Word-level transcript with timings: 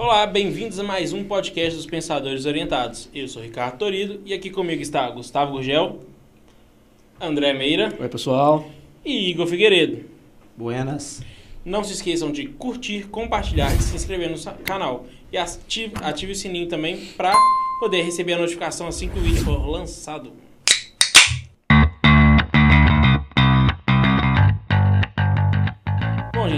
Olá, 0.00 0.24
bem-vindos 0.28 0.78
a 0.78 0.84
mais 0.84 1.12
um 1.12 1.24
podcast 1.24 1.74
dos 1.74 1.84
Pensadores 1.84 2.46
Orientados. 2.46 3.08
Eu 3.12 3.26
sou 3.26 3.42
Ricardo 3.42 3.78
Torido 3.78 4.20
e 4.24 4.32
aqui 4.32 4.48
comigo 4.48 4.80
está 4.80 5.10
Gustavo 5.10 5.50
Gurgel, 5.50 5.98
André 7.20 7.52
Meira 7.52 7.92
Oi, 7.98 8.08
pessoal. 8.08 8.64
e 9.04 9.28
Igor 9.28 9.48
Figueiredo. 9.48 10.04
Buenas. 10.56 11.20
Não 11.64 11.82
se 11.82 11.94
esqueçam 11.94 12.30
de 12.30 12.46
curtir, 12.46 13.08
compartilhar 13.08 13.74
e 13.74 13.82
se 13.82 13.96
inscrever 13.96 14.30
no 14.30 14.38
canal. 14.62 15.04
E 15.32 15.36
ative, 15.36 15.94
ative 16.00 16.30
o 16.30 16.36
sininho 16.36 16.68
também 16.68 17.04
para 17.16 17.34
poder 17.80 18.02
receber 18.02 18.34
a 18.34 18.38
notificação 18.38 18.86
assim 18.86 19.08
que 19.08 19.18
o 19.18 19.20
vídeo 19.20 19.42
for 19.42 19.68
lançado. 19.68 20.30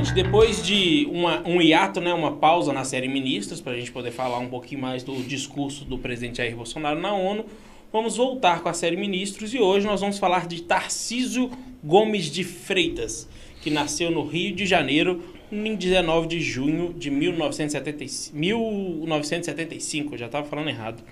Gente, 0.01 0.15
depois 0.15 0.65
de 0.65 1.07
uma- 1.11 1.47
um 1.47 1.61
hiato, 1.61 2.01
né, 2.01 2.13
uma 2.15 2.33
pausa 2.33 2.73
na 2.73 2.85
série 2.85 3.07
Ministros, 3.07 3.61
para 3.61 3.73
a 3.75 3.77
gente 3.77 3.93
poder 3.93 4.11
falar 4.11 4.39
um 4.39 4.49
pouquinho 4.49 4.81
mais 4.81 5.03
do 5.03 5.15
discurso 5.23 5.85
do 5.85 5.99
presidente 5.99 6.39
Jair 6.39 6.57
Bolsonaro 6.57 6.99
na 6.99 7.13
ONU, 7.13 7.45
vamos 7.93 8.17
voltar 8.17 8.63
com 8.63 8.69
a 8.71 8.73
série 8.73 8.97
Ministros 8.97 9.53
e 9.53 9.59
hoje 9.59 9.87
nós 9.87 10.01
vamos 10.01 10.19
falar 10.19 10.47
de 10.47 10.63
Tarcísio 10.63 11.51
Gomes 11.85 12.31
de 12.31 12.45
Freitas, 12.45 13.29
que 13.63 13.69
nasceu 13.69 14.11
no 14.11 14.25
Rio 14.27 14.55
de 14.55 14.65
Janeiro 14.65 15.23
em 15.53 15.75
19 15.75 16.27
de 16.29 16.41
junho 16.41 16.95
de 16.95 17.11
1975. 17.11 18.35
1975 18.35 20.15
eu 20.15 20.19
já 20.19 20.27
estava 20.27 20.47
falando 20.47 20.69
errado. 20.69 21.03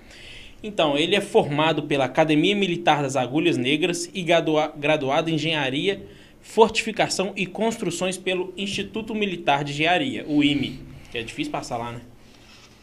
Então, 0.63 0.97
ele 0.97 1.15
é 1.15 1.21
formado 1.21 1.83
pela 1.83 2.05
Academia 2.05 2.55
Militar 2.55 3.03
das 3.03 3.15
Agulhas 3.15 3.55
Negras 3.55 4.09
e 4.13 4.23
gradua- 4.23 4.73
graduado 4.75 5.29
em 5.29 5.35
Engenharia, 5.35 6.01
Fortificação 6.41 7.33
e 7.35 7.45
Construções 7.45 8.17
pelo 8.17 8.53
Instituto 8.57 9.13
Militar 9.13 9.63
de 9.63 9.73
Engenharia, 9.73 10.25
o 10.27 10.43
IME, 10.43 10.79
que 11.11 11.17
é 11.17 11.23
difícil 11.23 11.51
passar 11.51 11.77
lá, 11.77 11.91
né? 11.91 12.01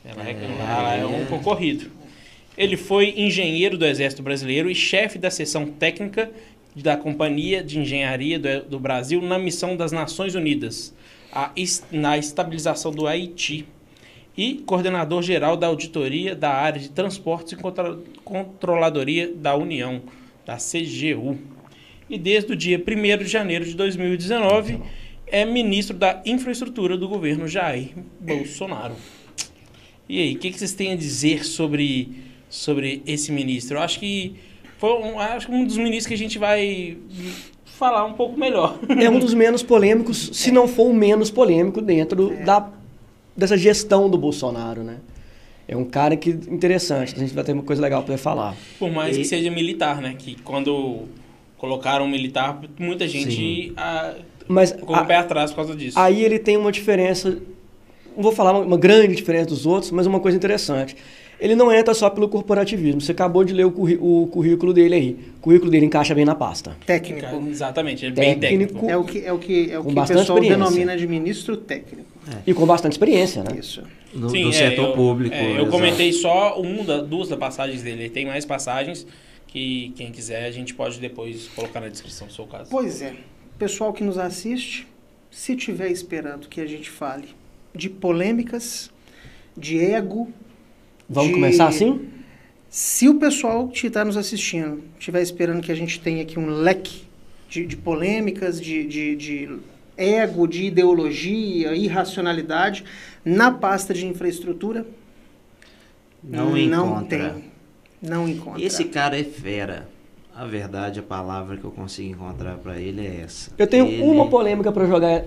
É, 0.04 0.14
lá 0.82 0.94
é 0.94 1.04
um 1.04 1.26
concorrido. 1.26 1.90
Ele 2.56 2.76
foi 2.76 3.12
engenheiro 3.16 3.76
do 3.76 3.84
Exército 3.84 4.22
Brasileiro 4.22 4.70
e 4.70 4.74
chefe 4.74 5.18
da 5.18 5.30
seção 5.30 5.66
técnica 5.66 6.30
da 6.74 6.96
Companhia 6.96 7.62
de 7.62 7.78
Engenharia 7.78 8.38
do, 8.38 8.62
do 8.70 8.78
Brasil 8.78 9.20
na 9.20 9.38
missão 9.38 9.76
das 9.76 9.92
Nações 9.92 10.34
Unidas, 10.34 10.94
a 11.32 11.50
na 11.90 12.16
estabilização 12.16 12.92
do 12.92 13.06
Haiti 13.06 13.66
e 14.36 14.62
coordenador 14.66 15.22
geral 15.22 15.56
da 15.56 15.66
auditoria 15.66 16.36
da 16.36 16.50
área 16.50 16.80
de 16.80 16.90
transportes 16.90 17.54
e 17.54 17.56
controladoria 18.22 19.32
da 19.34 19.56
União, 19.56 20.02
da 20.44 20.56
CGU. 20.56 21.38
E 22.08 22.18
desde 22.18 22.52
o 22.52 22.56
dia 22.56 22.78
1º 22.78 23.18
de 23.24 23.28
janeiro 23.28 23.64
de 23.64 23.74
2019 23.74 24.78
é 25.26 25.44
ministro 25.44 25.96
da 25.96 26.22
infraestrutura 26.24 26.96
do 26.96 27.08
governo 27.08 27.48
Jair 27.48 27.90
Bolsonaro. 28.20 28.94
E 30.08 30.20
aí, 30.20 30.34
o 30.34 30.38
que, 30.38 30.52
que 30.52 30.58
vocês 30.58 30.72
têm 30.72 30.92
a 30.92 30.96
dizer 30.96 31.44
sobre, 31.44 32.10
sobre 32.48 33.02
esse 33.06 33.32
ministro? 33.32 33.76
Eu 33.76 33.82
acho 33.82 33.98
que 33.98 34.34
foi 34.78 34.90
um, 35.02 35.18
acho 35.18 35.48
que 35.48 35.52
um 35.52 35.64
dos 35.64 35.76
ministros 35.76 36.06
que 36.06 36.14
a 36.14 36.18
gente 36.18 36.38
vai 36.38 36.96
falar 37.64 38.04
um 38.04 38.12
pouco 38.12 38.38
melhor. 38.38 38.78
É 38.88 39.10
um 39.10 39.18
dos 39.18 39.34
menos 39.34 39.64
polêmicos, 39.64 40.30
se 40.32 40.52
não 40.52 40.68
for 40.68 40.84
o 40.88 40.94
menos 40.94 41.28
polêmico 41.28 41.80
dentro 41.82 42.36
da, 42.44 42.70
dessa 43.36 43.56
gestão 43.56 44.08
do 44.08 44.16
Bolsonaro, 44.16 44.84
né? 44.84 44.98
É 45.66 45.76
um 45.76 45.84
cara 45.84 46.16
que 46.16 46.30
interessante, 46.30 47.16
a 47.16 47.18
gente 47.18 47.34
vai 47.34 47.42
ter 47.42 47.52
uma 47.52 47.64
coisa 47.64 47.82
legal 47.82 48.04
para 48.04 48.16
falar. 48.16 48.54
Por 48.78 48.92
mais 48.92 49.16
que 49.16 49.22
E- 49.22 49.24
seja 49.24 49.50
militar, 49.50 50.00
né? 50.00 50.14
Que 50.16 50.36
quando 50.44 51.00
colocaram 51.58 52.04
um 52.04 52.08
militar, 52.08 52.60
muita 52.78 53.06
gente 53.08 53.72
ah, 53.76 54.14
Mas 54.48 54.72
ficou 54.72 54.86
com 54.88 54.94
a- 54.94 55.02
o 55.02 55.06
pé 55.06 55.16
atrás 55.16 55.50
por 55.50 55.56
causa 55.56 55.74
disso. 55.74 55.98
aí 55.98 56.22
ele 56.24 56.38
tem 56.38 56.56
uma 56.56 56.70
diferença, 56.72 57.30
não 58.16 58.22
vou 58.22 58.32
falar 58.32 58.52
uma, 58.52 58.60
uma 58.60 58.76
grande 58.78 59.14
diferença 59.14 59.46
dos 59.46 59.66
outros, 59.66 59.90
mas 59.90 60.06
uma 60.06 60.20
coisa 60.20 60.36
interessante. 60.36 60.96
Ele 61.38 61.54
não 61.54 61.70
entra 61.70 61.92
só 61.92 62.08
pelo 62.08 62.30
corporativismo. 62.30 62.98
Você 62.98 63.12
acabou 63.12 63.44
de 63.44 63.52
ler 63.52 63.66
o, 63.66 63.68
o 63.68 64.26
currículo 64.28 64.72
dele 64.72 64.94
aí. 64.94 65.16
O 65.36 65.40
currículo 65.42 65.70
dele 65.70 65.84
encaixa 65.84 66.14
bem 66.14 66.24
na 66.24 66.34
pasta. 66.34 66.74
Técnico. 66.86 67.26
Exatamente, 67.50 68.06
ele 68.06 68.12
é 68.12 68.14
bem 68.18 68.38
Técnico. 68.38 68.72
técnico. 68.72 68.90
É 68.90 68.96
o 68.96 69.04
que, 69.04 69.18
é 69.22 69.32
o 69.32 69.38
que, 69.38 69.70
é 69.70 69.78
o, 69.78 69.84
que 69.84 69.92
o 69.98 70.06
pessoal 70.06 70.40
denomina 70.40 70.96
de 70.96 71.06
ministro 71.06 71.54
técnico. 71.58 72.08
E 72.46 72.54
com 72.54 72.64
bastante 72.64 72.92
experiência, 72.92 73.42
né? 73.42 73.50
Isso. 73.58 73.82
Do, 74.14 74.30
Sim, 74.30 74.44
do 74.44 74.48
é, 74.48 74.52
setor 74.52 74.88
eu, 74.88 74.92
público. 74.94 75.34
é, 75.34 75.60
eu 75.60 75.66
comentei 75.66 76.10
só 76.10 76.58
uma, 76.58 76.82
da, 76.82 77.02
duas 77.02 77.28
das 77.28 77.38
passagens 77.38 77.82
dele. 77.82 78.04
Ele 78.04 78.10
tem 78.10 78.24
mais 78.24 78.46
passagens 78.46 79.06
que 79.46 79.92
quem 79.96 80.10
quiser 80.12 80.44
a 80.46 80.50
gente 80.50 80.74
pode 80.74 80.98
depois 81.00 81.48
colocar 81.48 81.80
na 81.80 81.88
descrição, 81.88 82.28
se 82.28 82.36
for 82.36 82.44
o 82.44 82.46
caso. 82.46 82.70
Pois 82.70 83.00
é. 83.02 83.14
Pessoal 83.58 83.92
que 83.92 84.04
nos 84.04 84.18
assiste, 84.18 84.86
se 85.30 85.56
tiver 85.56 85.90
esperando 85.90 86.48
que 86.48 86.60
a 86.60 86.66
gente 86.66 86.90
fale 86.90 87.28
de 87.74 87.88
polêmicas, 87.88 88.90
de 89.56 89.78
ego, 89.78 90.30
Vamos 91.08 91.28
de- 91.28 91.34
começar 91.34 91.68
assim? 91.68 92.08
se 92.68 93.08
o 93.08 93.14
pessoal 93.14 93.68
que 93.68 93.86
está 93.86 94.04
nos 94.04 94.16
assistindo 94.16 94.82
estiver 94.98 95.22
esperando 95.22 95.62
que 95.62 95.72
a 95.72 95.74
gente 95.74 96.00
tenha 96.00 96.22
aqui 96.22 96.38
um 96.38 96.48
leque 96.48 97.04
de, 97.48 97.64
de 97.64 97.76
polêmicas, 97.76 98.60
de, 98.60 98.84
de, 98.86 99.16
de 99.16 99.58
ego, 99.96 100.46
de 100.46 100.64
ideologia, 100.64 101.74
irracionalidade, 101.74 102.84
na 103.24 103.50
pasta 103.50 103.94
de 103.94 104.04
infraestrutura, 104.06 104.84
Não, 106.22 106.50
não 106.50 106.58
encontra. 106.58 107.30
tem. 107.34 107.44
Não 108.08 108.28
encontra. 108.28 108.62
Esse 108.62 108.84
cara 108.84 109.18
é 109.18 109.24
fera. 109.24 109.88
A 110.34 110.44
verdade, 110.44 111.00
a 111.00 111.02
palavra 111.02 111.56
que 111.56 111.64
eu 111.64 111.70
consigo 111.70 112.10
encontrar 112.10 112.56
pra 112.58 112.78
ele 112.78 113.06
é 113.06 113.22
essa. 113.24 113.50
Eu 113.56 113.66
tenho 113.66 113.86
Ele- 113.86 114.02
uma 114.02 114.26
polêmica 114.28 114.70
para 114.70 114.84
jogar. 114.86 115.22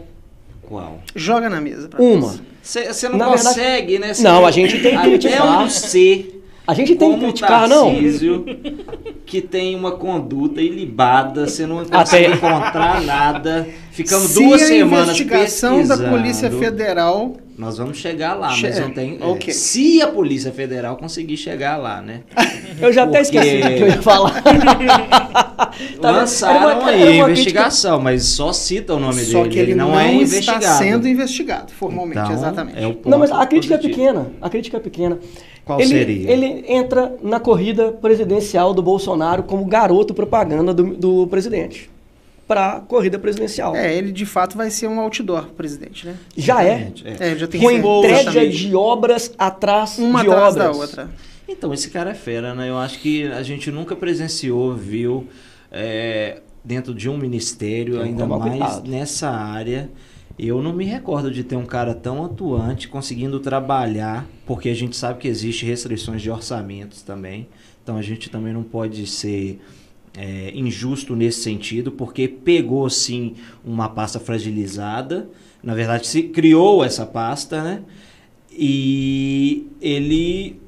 Qual? 0.62 1.00
Joga 1.16 1.50
na 1.50 1.60
mesa. 1.60 1.90
pra 1.90 2.00
Uma. 2.00 2.36
Você 2.62 3.10
não 3.10 3.18
Na 3.18 3.26
verdade- 3.30 3.48
consegue, 3.48 3.98
né? 3.98 4.14
Cê 4.14 4.22
Não, 4.24 4.46
a 4.46 4.52
gente 4.52 4.74
tem 4.80 4.92
que 4.92 4.98
Até 4.98 5.10
criticar. 5.10 5.68
você, 5.68 6.26
A 6.68 6.74
gente 6.76 6.96
tem 6.96 7.14
que 7.14 7.20
criticar, 7.26 7.68
não? 7.68 7.92
Que 9.26 9.42
tem 9.42 9.76
uma 9.76 9.94
conduta 9.94 10.62
ilibada, 10.62 11.48
você 11.48 11.66
não 11.66 11.80
Até- 11.80 11.98
consegue 11.98 12.34
encontrar 12.34 13.02
nada. 13.02 13.68
Ficamos 13.92 14.28
Se 14.30 14.44
duas 14.44 14.62
a 14.62 14.66
semanas 14.68 15.20
investigação 15.20 15.72
da 15.78 15.96
pesquisando. 15.98 16.10
Polícia 16.18 16.52
Federal 16.52 17.34
Nós 17.60 17.78
vamos 17.78 17.98
chegar 17.98 18.36
lá, 18.36 18.52
Che- 18.52 18.68
mas 18.70 18.80
não 18.80 18.90
tem. 18.90 19.18
é, 19.20 19.26
ok. 19.26 19.54
se 19.54 20.02
a 20.02 20.08
Polícia 20.08 20.50
Federal 20.50 20.96
conseguir 20.96 21.36
chegar 21.36 21.76
lá, 21.76 22.02
né? 22.02 22.22
Eu 22.80 22.94
já 22.94 23.04
até 23.04 23.22
Porque- 23.22 23.38
esqueci 23.38 23.58
o 23.58 23.68
que 23.78 23.84
eu 23.84 23.88
ia 23.90 24.02
falar. 24.02 24.42
Lançaram 26.00 26.86
aí 26.86 27.20
a 27.22 27.30
investigação, 27.30 28.00
mas 28.00 28.24
só 28.24 28.54
cita 28.54 28.96
o 28.96 29.00
nome 29.00 29.22
Só 29.22 29.40
dele. 29.40 29.50
que 29.50 29.60
ele 29.60 29.76
não, 29.76 29.90
não, 29.90 30.00
é 30.00 30.14
está 30.14 30.24
investigado. 30.24 30.78
sendo 30.78 31.08
investigado 31.08 31.72
formalmente, 31.74 32.20
Então, 32.22 32.32
exatamente. 32.32 32.80
É 32.82 32.88
o 32.88 32.94
ponto 32.94 33.10
Não, 33.10 33.20
mas 33.20 33.30
a 33.32 33.46
crítica 33.46 33.74
é 33.74 33.78
positivo. 33.78 34.00
pequena. 34.00 34.32
A 34.42 34.50
crítica 34.50 34.78
é 34.78 34.80
pequena. 34.80 35.20
Qual 35.66 35.80
ele, 35.82 35.90
seria? 35.90 36.32
Ele 36.32 36.64
entra 36.68 37.14
na 37.22 37.40
corrida 37.42 37.92
presidencial 37.92 38.74
do 38.74 38.82
Bolsonaro 38.82 39.44
como 39.44 39.66
garoto 39.66 40.14
propaganda 40.14 40.74
do, 40.74 40.96
do 40.96 41.28
presidente. 41.28 41.90
Para 42.50 42.80
corrida 42.80 43.20
presidencial. 43.20 43.76
É, 43.76 43.96
ele 43.96 44.12
de 44.12 44.26
fato 44.26 44.58
vai 44.58 44.72
ser 44.72 44.88
um 44.88 45.00
outdoor 45.00 45.50
presidente, 45.50 46.08
né? 46.08 46.16
Já 46.36 46.64
é. 46.64 46.92
É. 47.06 47.30
É, 47.30 47.36
já 47.36 47.48
tem 47.48 47.62
Com 47.62 47.70
entrega 47.70 48.50
de 48.50 48.74
obras 48.74 49.32
atrás 49.38 50.00
uma 50.00 50.22
de 50.24 50.32
atrás 50.32 50.56
obras. 50.56 50.72
da 50.72 50.72
outra. 50.72 51.10
Então, 51.48 51.72
esse 51.72 51.92
cara 51.92 52.10
é 52.10 52.16
fera, 52.16 52.56
né? 52.56 52.68
Eu 52.68 52.80
acho 52.80 52.98
que 53.02 53.28
a 53.28 53.44
gente 53.44 53.70
nunca 53.70 53.96
presenciou, 53.96 54.74
viu, 54.74 55.28
é, 55.72 56.42
dentro 56.66 56.92
de 56.92 57.08
um 57.08 57.18
ministério, 57.20 58.00
Tem 58.00 58.06
ainda 58.06 58.26
mais 58.26 58.42
cuidado. 58.50 58.90
nessa 58.90 59.30
área. 59.30 59.88
Eu 60.38 60.60
não 60.64 60.74
me 60.74 60.86
recordo 60.86 61.30
de 61.30 61.44
ter 61.44 61.56
um 61.56 61.66
cara 61.68 61.94
tão 61.94 62.26
atuante 62.26 62.88
conseguindo 62.88 63.40
trabalhar, 63.40 64.26
porque 64.48 64.70
a 64.70 64.74
gente 64.76 64.98
sabe 64.98 65.20
que 65.20 65.28
existe 65.28 65.68
restrições 65.68 66.20
de 66.20 66.32
orçamentos 66.32 67.04
também. 67.04 67.48
Então 67.84 67.96
a 67.96 68.02
gente 68.02 68.28
também 68.28 68.54
não 68.54 68.64
pode 68.64 69.06
ser 69.06 69.60
é, 70.18 70.52
injusto 70.56 71.16
nesse 71.16 71.42
sentido, 71.42 71.92
porque 71.92 72.28
pegou 72.28 72.90
sim 72.90 73.36
uma 73.64 73.88
pasta 73.90 74.20
fragilizada. 74.20 75.30
Na 75.64 75.74
verdade, 75.76 76.08
se 76.08 76.24
criou 76.24 76.84
essa 76.84 77.06
pasta, 77.06 77.62
né? 77.64 77.82
E 78.52 79.68
ele 79.82 80.60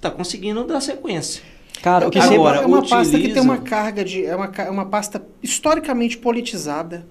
tá 0.00 0.10
conseguindo 0.10 0.64
dar 0.64 0.80
sequência. 0.80 1.42
Cara, 1.82 2.06
o 2.06 2.10
que 2.10 2.18
é. 2.18 2.22
Agora, 2.22 2.58
uma, 2.58 2.62
é 2.62 2.66
uma 2.66 2.80
pasta 2.82 3.10
que 3.12 3.16
utiliza- 3.24 3.34
tem 3.34 3.42
uma 3.42 3.58
carga 3.58 4.04
de. 4.04 4.24
É 4.24 4.36
uma, 4.36 4.46
é 4.56 4.70
uma 4.70 4.86
pasta 4.86 5.24
historicamente 5.42 6.18
politizada. 6.18 7.06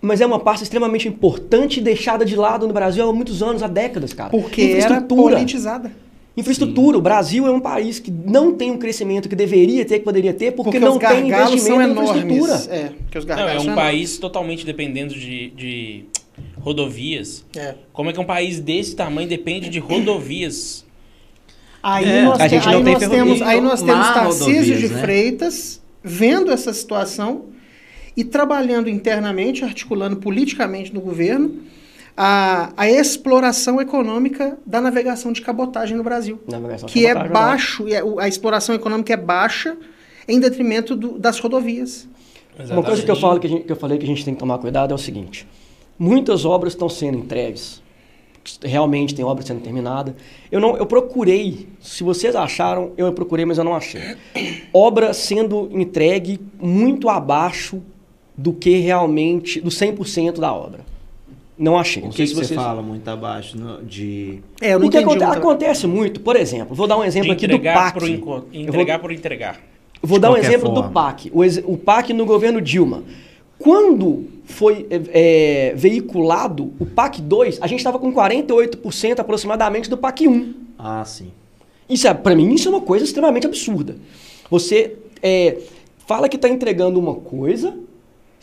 Mas 0.00 0.20
é 0.20 0.26
uma 0.26 0.40
pasta 0.40 0.64
extremamente 0.64 1.06
importante 1.06 1.78
e 1.78 1.80
deixada 1.82 2.24
de 2.24 2.34
lado 2.34 2.66
no 2.66 2.72
Brasil 2.72 3.08
há 3.08 3.12
muitos 3.12 3.40
anos, 3.40 3.62
há 3.62 3.68
décadas, 3.68 4.12
cara. 4.12 4.30
Porque 4.30 4.60
era 4.84 5.00
politizada. 5.02 5.92
Infraestrutura. 6.36 6.96
O 6.96 7.00
Brasil 7.02 7.46
é 7.46 7.50
um 7.50 7.60
país 7.60 7.98
que 7.98 8.10
não 8.10 8.54
tem 8.54 8.70
o 8.70 8.78
crescimento 8.78 9.28
que 9.28 9.36
deveria 9.36 9.84
ter, 9.84 9.98
que 9.98 10.04
poderia 10.04 10.32
ter, 10.32 10.52
porque, 10.52 10.78
Porque, 10.78 10.78
não 10.80 10.98
tem 10.98 11.28
investimento 11.28 11.82
em 11.82 11.92
infraestrutura. 11.92 12.54
É, 12.74 12.88
porque 13.02 13.18
os 13.18 13.24
Não, 13.26 13.48
é 13.48 13.58
um 13.58 13.64
são 13.64 13.74
país 13.74 14.16
totalmente 14.18 14.64
dependendo 14.64 15.14
de, 15.14 15.50
de 15.50 16.04
rodovias. 16.58 17.44
É. 17.56 17.74
Como 17.92 18.08
é 18.08 18.12
que 18.12 18.20
um 18.20 18.24
país 18.24 18.60
desse 18.60 18.96
tamanho 18.96 19.28
depende 19.28 19.68
de 19.68 19.78
rodovias? 19.78 20.84
Aí 21.82 22.04
É, 22.08 22.22
nós, 22.22 22.40
a 22.40 22.48
te- 22.48 22.54
gente 22.54 22.68
aí 22.68 22.74
não 22.76 22.84
tem 22.84 22.92
nós 22.94 23.08
temos, 23.08 23.42
aí 23.42 23.60
nós 23.60 23.82
temos 23.82 24.06
Tarcísio 24.08 24.78
de 24.78 24.88
né? 24.88 25.00
Freitas 25.00 25.82
vendo 26.02 26.50
essa 26.50 26.72
situação 26.72 27.46
e 28.16 28.24
trabalhando 28.24 28.88
internamente, 28.88 29.64
articulando 29.64 30.16
politicamente 30.16 30.94
no 30.94 31.00
governo 31.00 31.56
a, 32.16 32.72
a 32.76 32.88
exploração 32.90 33.80
econômica 33.80 34.58
da 34.66 34.80
navegação 34.80 35.32
de 35.32 35.40
cabotagem 35.40 35.96
no 35.96 36.02
Brasil. 36.02 36.38
Navegação 36.48 36.88
que 36.88 37.06
é 37.06 37.14
cabotagem, 37.14 37.32
baixo, 37.32 37.88
é- 37.88 38.02
a 38.24 38.28
exploração 38.28 38.74
econômica 38.74 39.12
é 39.12 39.16
baixa 39.16 39.76
em 40.28 40.38
detrimento 40.38 40.94
do- 40.94 41.18
das 41.18 41.38
rodovias. 41.38 42.08
Uma 42.70 42.82
coisa 42.82 43.02
que 43.02 43.10
eu, 43.10 43.16
falo 43.16 43.40
que, 43.40 43.46
a 43.46 43.50
gente- 43.50 43.64
que 43.64 43.72
eu 43.72 43.76
falei 43.76 43.96
que 43.98 44.04
a 44.04 44.06
gente 44.06 44.24
tem 44.24 44.34
que 44.34 44.40
tomar 44.40 44.58
cuidado 44.58 44.92
é 44.92 44.94
o 44.94 44.98
seguinte: 44.98 45.46
muitas 45.98 46.44
obras 46.44 46.74
estão 46.74 46.88
sendo 46.88 47.16
entregues, 47.16 47.82
realmente 48.62 49.14
tem 49.14 49.24
obra 49.24 49.42
sendo 49.44 49.62
terminada. 49.62 50.14
Eu 50.50 50.60
não, 50.60 50.76
eu 50.76 50.84
procurei, 50.84 51.66
se 51.80 52.04
vocês 52.04 52.36
acharam, 52.36 52.92
eu 52.96 53.10
procurei, 53.14 53.44
mas 53.46 53.56
eu 53.56 53.64
não 53.64 53.74
achei. 53.74 54.02
Obra 54.72 55.14
sendo 55.14 55.70
entregue 55.72 56.38
muito 56.60 57.08
abaixo 57.08 57.80
do 58.36 58.52
que 58.52 58.76
realmente, 58.78 59.60
do 59.60 59.70
100% 59.70 60.38
da 60.40 60.52
obra. 60.52 60.80
Não 61.58 61.78
achei. 61.78 62.02
Não 62.02 62.10
que, 62.10 62.16
sei 62.16 62.26
se 62.26 62.34
você 62.34 62.44
vocês 62.46 62.60
fala 62.60 62.82
muito 62.82 63.06
abaixo 63.08 63.58
no- 63.58 63.82
de. 63.84 64.40
É, 64.60 64.74
eu 64.74 64.78
não 64.80 64.86
o 64.88 64.90
que 64.90 64.96
entendi 64.96 65.04
aconte- 65.14 65.24
muito. 65.26 65.38
acontece 65.38 65.86
muito, 65.86 66.20
por 66.20 66.34
exemplo, 66.36 66.74
vou 66.74 66.86
dar 66.86 66.96
um 66.96 67.04
exemplo 67.04 67.28
De 67.28 67.32
aqui 67.34 67.46
do 67.46 67.54
entregar 67.54 67.74
PAC. 67.74 67.98
por 68.00 68.08
enco- 68.08 68.30
Eu 68.30 68.40
vou- 68.40 68.48
entregar 68.62 68.98
por 68.98 69.12
entregar. 69.12 69.60
Vou 70.02 70.18
De 70.18 70.22
dar 70.22 70.32
um 70.32 70.36
exemplo 70.36 70.70
forma. 70.70 70.82
do 70.88 70.92
PAC. 70.92 71.30
O, 71.32 71.44
ex- 71.44 71.62
o 71.64 71.76
PAC 71.76 72.12
no 72.12 72.24
governo 72.26 72.60
Dilma. 72.60 73.04
Quando 73.58 74.24
foi 74.44 74.86
é, 74.90 75.70
é, 75.70 75.74
veiculado 75.76 76.72
o 76.80 76.86
PAC 76.86 77.20
2, 77.22 77.58
a 77.62 77.66
gente 77.68 77.78
estava 77.78 77.98
com 77.98 78.12
48% 78.12 79.20
aproximadamente 79.20 79.88
do 79.88 79.96
PAC 79.96 80.26
1. 80.26 80.54
Ah, 80.78 81.04
sim. 81.04 81.30
Isso 81.88 82.08
é, 82.08 82.14
para 82.14 82.34
mim, 82.34 82.52
isso 82.54 82.66
é 82.68 82.70
uma 82.70 82.80
coisa 82.80 83.04
extremamente 83.04 83.46
absurda. 83.46 83.94
Você 84.50 84.96
é, 85.22 85.58
fala 86.06 86.28
que 86.28 86.36
está 86.36 86.48
entregando 86.48 86.98
uma 86.98 87.14
coisa 87.14 87.76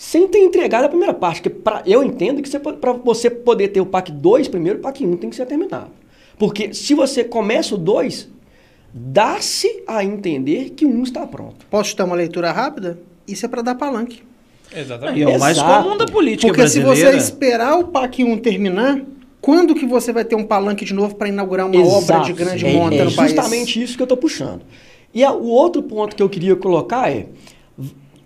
sem 0.02 0.30
ter 0.30 0.40
entregado 0.40 0.86
a 0.86 0.90
primeira 0.90 1.14
parte. 1.14 1.42
Que 1.42 1.50
pra, 1.50 1.84
eu 1.86 2.02
entendo 2.02 2.42
que 2.42 2.50
para 2.58 2.94
você 2.94 3.30
poder 3.30 3.68
ter 3.68 3.82
o 3.82 3.86
PAC 3.86 4.14
2 4.14 4.48
primeiro, 4.48 4.80
o 4.80 4.82
PAC 4.82 5.06
1 5.06 5.18
tem 5.18 5.30
que 5.30 5.36
ser 5.36 5.46
terminado. 5.46 5.92
Porque 6.38 6.74
se 6.74 6.94
você 6.94 7.22
começa 7.22 7.76
o 7.76 7.78
2, 7.78 8.30
dá-se 8.94 9.84
a 9.86 10.02
entender 10.04 10.70
que 10.70 10.86
o 10.86 10.90
1 10.90 11.04
está 11.04 11.28
pronto. 11.28 11.66
Posso 11.70 11.90
te 11.92 11.98
dar 11.98 12.06
uma 12.06 12.16
leitura 12.16 12.50
rápida? 12.50 12.98
Isso 13.28 13.46
é 13.46 13.50
para 13.50 13.62
dar 13.62 13.76
palanque. 13.76 14.24
Exatamente. 14.74 15.20
E 15.20 15.24
é 15.24 15.28
o 15.28 15.38
mais 15.40 15.58
Exato. 15.58 15.84
comum 15.84 15.98
da 15.98 16.06
política 16.06 16.48
Porque 16.48 16.66
se 16.70 16.80
brasileira. 16.80 17.12
você 17.12 17.18
esperar 17.18 17.78
o 17.78 17.88
PAC 17.88 18.24
1 18.24 18.38
terminar, 18.38 19.02
quando 19.42 19.76
que 19.76 19.86
você 19.86 20.14
vai 20.14 20.24
ter 20.24 20.36
um 20.36 20.46
palanque 20.46 20.86
de 20.86 20.94
novo 20.94 21.16
para 21.16 21.28
inaugurar 21.28 21.66
uma 21.68 21.78
obra 21.82 22.20
de 22.22 22.32
Exato. 22.32 22.34
grande 22.36 22.66
é, 22.66 22.72
monta 22.74 22.96
é 22.96 23.04
no 23.04 23.12
país? 23.14 23.32
justamente 23.32 23.82
isso 23.84 23.98
que 23.98 24.02
eu 24.02 24.06
estou 24.06 24.18
puxando. 24.18 24.62
E 25.14 25.26
a- 25.26 25.34
o 25.34 25.48
outro 25.48 25.84
ponto 25.84 26.16
que 26.16 26.24
eu 26.24 26.30
queria 26.30 26.56
colocar 26.56 27.12
é: 27.12 27.26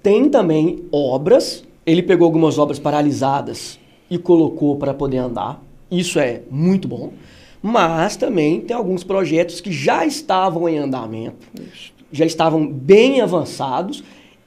tem 0.04 0.30
também 0.30 0.84
obras. 0.92 1.64
Ele 1.86 2.04
pegou 2.04 2.26
algumas 2.26 2.60
obras 2.60 2.78
paralisadas 2.78 3.80
e 4.10 4.18
colocou 4.18 4.76
para 4.76 4.94
poder 4.94 5.18
andar. 5.18 5.64
Isso 5.90 6.20
é 6.20 6.42
muito 6.52 6.88
bom. 6.88 7.14
Mas 7.62 8.18
também 8.18 8.60
tem 8.60 8.76
alguns 8.76 9.04
projetos 9.06 9.62
que 9.62 9.72
já 9.72 10.06
estavam 10.06 10.68
em 10.68 10.78
andamento, 10.78 11.48
já 12.12 12.26
estavam 12.26 12.68
bem 12.68 13.22
avançados 13.22 14.04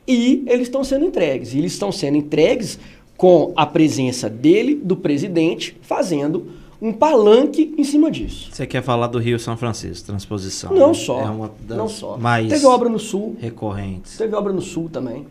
e 0.06 0.44
eles 0.46 0.68
estão 0.68 0.84
sendo 0.84 1.06
entregues. 1.06 1.54
E 1.54 1.58
eles 1.58 1.72
estão 1.72 1.90
sendo 1.90 2.18
entregues 2.18 2.78
com 3.16 3.54
a 3.56 3.64
presença 3.64 4.28
dele, 4.28 4.74
do 4.74 4.96
presidente, 4.96 5.74
fazendo 5.80 6.48
um 6.80 6.92
palanque 6.92 7.74
em 7.78 7.84
cima 7.84 8.10
disso. 8.10 8.50
Você 8.52 8.66
quer 8.66 8.82
falar 8.82 9.06
do 9.06 9.18
Rio 9.18 9.38
São 9.38 9.56
Francisco, 9.56 10.06
transposição. 10.06 10.74
Não 10.74 10.88
né? 10.88 10.94
só. 10.94 11.20
É 11.22 11.30
uma 11.30 11.50
das 11.66 11.78
não 11.78 11.88
só. 11.88 12.18
mais 12.18 12.48
Teve 12.48 12.66
obra 12.66 12.90
no 12.90 12.98
sul, 12.98 13.34
recorrentes. 13.40 14.18
teve 14.18 14.34
obra 14.34 14.52
no 14.52 14.60
sul 14.60 14.90
também. 14.90 15.26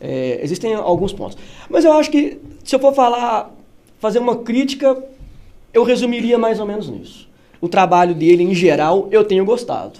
É, 0.00 0.40
existem 0.42 0.74
alguns 0.74 1.12
pontos. 1.12 1.38
Mas 1.68 1.84
eu 1.84 1.92
acho 1.92 2.10
que 2.10 2.38
se 2.62 2.74
eu 2.74 2.78
for 2.78 2.94
falar, 2.94 3.54
fazer 3.98 4.18
uma 4.18 4.36
crítica, 4.36 5.02
eu 5.72 5.84
resumiria 5.84 6.38
mais 6.38 6.60
ou 6.60 6.66
menos 6.66 6.88
nisso. 6.88 7.28
O 7.60 7.68
trabalho 7.68 8.14
dele, 8.14 8.42
em 8.42 8.54
geral, 8.54 9.08
eu 9.10 9.24
tenho 9.24 9.44
gostado. 9.44 9.98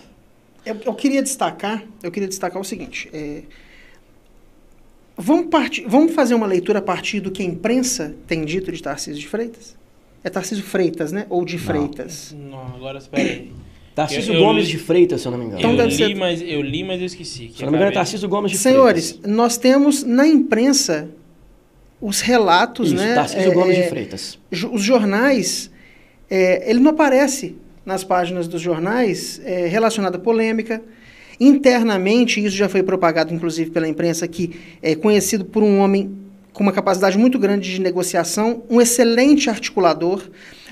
Eu, 0.64 0.76
eu 0.84 0.94
queria 0.94 1.22
destacar, 1.22 1.82
eu 2.02 2.10
queria 2.10 2.28
destacar 2.28 2.60
o 2.60 2.64
seguinte. 2.64 3.08
é, 3.12 3.42
vamos, 5.16 5.46
partir, 5.46 5.84
vamos 5.86 6.12
fazer 6.12 6.34
uma 6.34 6.46
leitura 6.46 6.80
a 6.80 6.82
partir 6.82 7.20
do 7.20 7.30
que 7.30 7.42
a 7.42 7.46
imprensa 7.46 8.14
tem 8.26 8.44
dito 8.44 8.70
de 8.70 8.82
Tarcísio 8.82 9.20
de 9.20 9.28
Freitas? 9.28 9.76
É 10.22 10.28
Tarcísio 10.28 10.64
Freitas, 10.64 11.12
né? 11.12 11.26
Ou 11.30 11.44
de 11.44 11.56
Não. 11.56 11.62
Freitas? 11.64 12.34
Não, 12.36 12.66
agora 12.74 12.98
espera 12.98 13.22
aí. 13.22 13.52
Tarcísio 13.96 14.34
Eu- 14.34 14.40
eu 14.40 14.46
Gomes 14.46 14.66
li- 14.66 14.70
de 14.72 14.78
Freitas, 14.78 15.20
se 15.22 15.26
eu 15.26 15.32
não 15.32 15.38
me 15.38 15.46
engano. 15.46 15.58
Então 15.58 15.70
eu, 15.72 15.76
deve 15.78 15.88
li, 15.90 15.96
ser- 15.96 16.14
mas, 16.14 16.40
eu 16.42 16.62
li, 16.62 16.84
mas 16.84 17.00
eu 17.00 17.06
esqueci. 17.06 17.50
se 17.56 17.62
eu 17.62 17.66
não 17.66 17.72
me 17.72 17.78
engano, 17.78 17.90
é 17.90 17.94
Tarcísio 17.94 18.28
Gomes 18.28 18.52
de 18.52 18.58
Senhores, 18.58 19.10
Freitas. 19.12 19.32
nós 19.32 19.56
temos 19.56 20.04
na 20.04 20.26
imprensa 20.26 21.08
os 22.00 22.20
relatos, 22.20 22.88
Isso, 22.92 22.96
né? 23.02 23.14
Tarcísio 23.14 23.50
é, 23.50 23.54
Gomes 23.54 23.74
de 23.74 23.82
é, 23.82 23.88
Freitas. 23.88 24.38
jo- 24.52 24.70
os 24.72 24.82
jornais, 24.82 25.70
é, 26.30 26.70
ele 26.70 26.78
não 26.78 26.90
aparece 26.92 27.56
nas 27.86 28.04
páginas 28.04 28.46
dos 28.46 28.60
jornais 28.60 29.40
é, 29.44 29.66
relacionado 29.66 30.16
à 30.16 30.18
polêmica. 30.18 30.82
Internamente, 31.40 32.42
isso 32.44 32.56
já 32.56 32.68
foi 32.68 32.82
propagado, 32.82 33.32
inclusive, 33.32 33.70
pela 33.70 33.88
imprensa, 33.88 34.26
que 34.28 34.56
é 34.82 34.94
conhecido 34.94 35.44
por 35.44 35.62
um 35.62 35.78
homem 35.78 36.14
com 36.52 36.62
uma 36.62 36.72
capacidade 36.72 37.16
muito 37.18 37.38
grande 37.38 37.70
de 37.70 37.80
negociação, 37.80 38.62
um 38.68 38.80
excelente 38.80 39.48
articulador. 39.48 40.22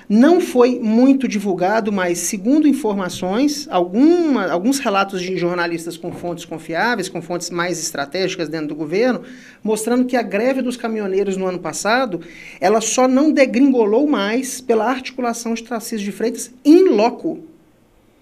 Não 0.09 0.41
foi 0.41 0.79
muito 0.79 1.27
divulgado, 1.27 1.91
mas, 1.91 2.19
segundo 2.19 2.69
informações, 2.69 3.67
alguma, 3.71 4.51
alguns 4.51 4.79
relatos 4.79 5.23
de 5.23 5.37
jornalistas 5.37 5.97
com 5.97 6.13
fontes 6.13 6.45
confiáveis, 6.45 7.09
com 7.09 7.23
fontes 7.23 7.49
mais 7.49 7.79
estratégicas 7.79 8.49
dentro 8.49 8.69
do 8.69 8.75
governo, 8.75 9.23
mostrando 9.63 10.05
que 10.05 10.17
a 10.17 10.23
greve 10.23 10.61
dos 10.61 10.77
caminhoneiros 10.77 11.37
no 11.37 11.47
ano 11.47 11.59
passado, 11.59 12.21
ela 12.61 12.81
só 12.81 13.09
não 13.09 13.33
degringolou 13.33 14.07
mais 14.07 14.61
pela 14.61 14.91
articulação 14.91 15.55
de 15.55 15.65
Tarcísio 15.65 16.05
de 16.05 16.13
Freitas 16.13 16.53
em 16.65 16.89
loco. 16.91 17.39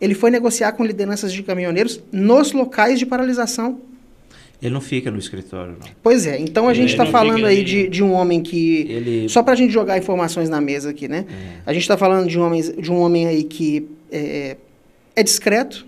Ele 0.00 0.14
foi 0.14 0.30
negociar 0.30 0.72
com 0.72 0.84
lideranças 0.84 1.32
de 1.32 1.42
caminhoneiros 1.42 2.00
nos 2.12 2.52
locais 2.52 2.98
de 2.98 3.06
paralisação. 3.06 3.91
Ele 4.62 4.72
não 4.72 4.80
fica 4.80 5.10
no 5.10 5.18
escritório, 5.18 5.72
não. 5.72 5.88
Pois 6.02 6.24
é, 6.24 6.38
então 6.38 6.68
a 6.68 6.74
gente 6.74 6.90
está 6.90 7.04
falando 7.04 7.44
aí 7.44 7.64
de, 7.64 7.88
de 7.88 8.02
um 8.02 8.12
homem 8.12 8.40
que. 8.40 8.86
Ele 8.88 9.28
Só 9.28 9.42
para 9.42 9.54
a 9.54 9.56
gente 9.56 9.72
jogar 9.72 9.98
informações 9.98 10.48
na 10.48 10.60
mesa 10.60 10.90
aqui, 10.90 11.08
né? 11.08 11.26
A 11.66 11.72
gente 11.72 11.82
está 11.82 11.96
falando 11.96 12.28
de 12.28 12.38
um, 12.38 12.42
homem, 12.42 12.62
de 12.62 12.92
um 12.92 13.00
homem 13.00 13.26
aí 13.26 13.42
que 13.42 13.88
é, 14.10 14.56
é 15.16 15.22
discreto, 15.22 15.84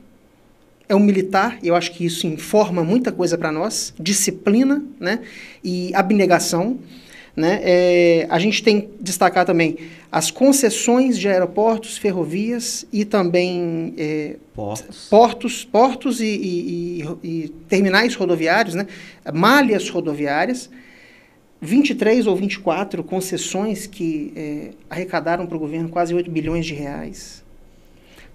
é 0.89 0.95
um 0.95 1.01
militar, 1.01 1.59
e 1.63 1.69
eu 1.69 1.75
acho 1.75 1.93
que 1.93 2.05
isso 2.05 2.27
informa 2.27 2.83
muita 2.83 3.11
coisa 3.11 3.39
para 3.39 3.51
nós, 3.51 3.95
disciplina 3.99 4.83
né? 4.99 5.21
e 5.63 5.95
abnegação. 5.95 6.79
Né? 7.37 7.61
É, 7.65 8.27
a 8.31 8.39
gente 8.39 8.63
tem 8.63 8.83
que 8.83 8.89
destacar 9.01 9.45
também 9.45 9.77
as 10.11 10.31
concessões 10.31 11.19
de 11.19 11.29
aeroportos, 11.29 11.99
ferrovias 11.99 12.87
e 12.93 13.05
também 13.05 13.93
é, 13.99 14.37
portos. 14.55 15.09
portos, 15.11 15.65
portos 15.65 16.21
e, 16.21 16.27
e- 16.27 17.03
e- 17.03 17.29
e 17.45 17.49
terminais 17.69 18.15
rodoviários, 18.15 18.77
né? 18.77 18.87
malhas 19.33 19.89
rodoviárias, 19.91 20.71
23 21.61 22.27
ou 22.29 22.37
24 22.37 23.03
concessões 23.03 23.87
que 23.87 24.33
eh, 24.37 24.71
arrecadaram 24.89 25.47
para 25.47 25.57
o 25.57 25.59
governo 25.59 25.89
quase 25.89 26.15
8 26.15 26.31
bilhões 26.31 26.67
de 26.67 26.75
reais. 26.75 27.43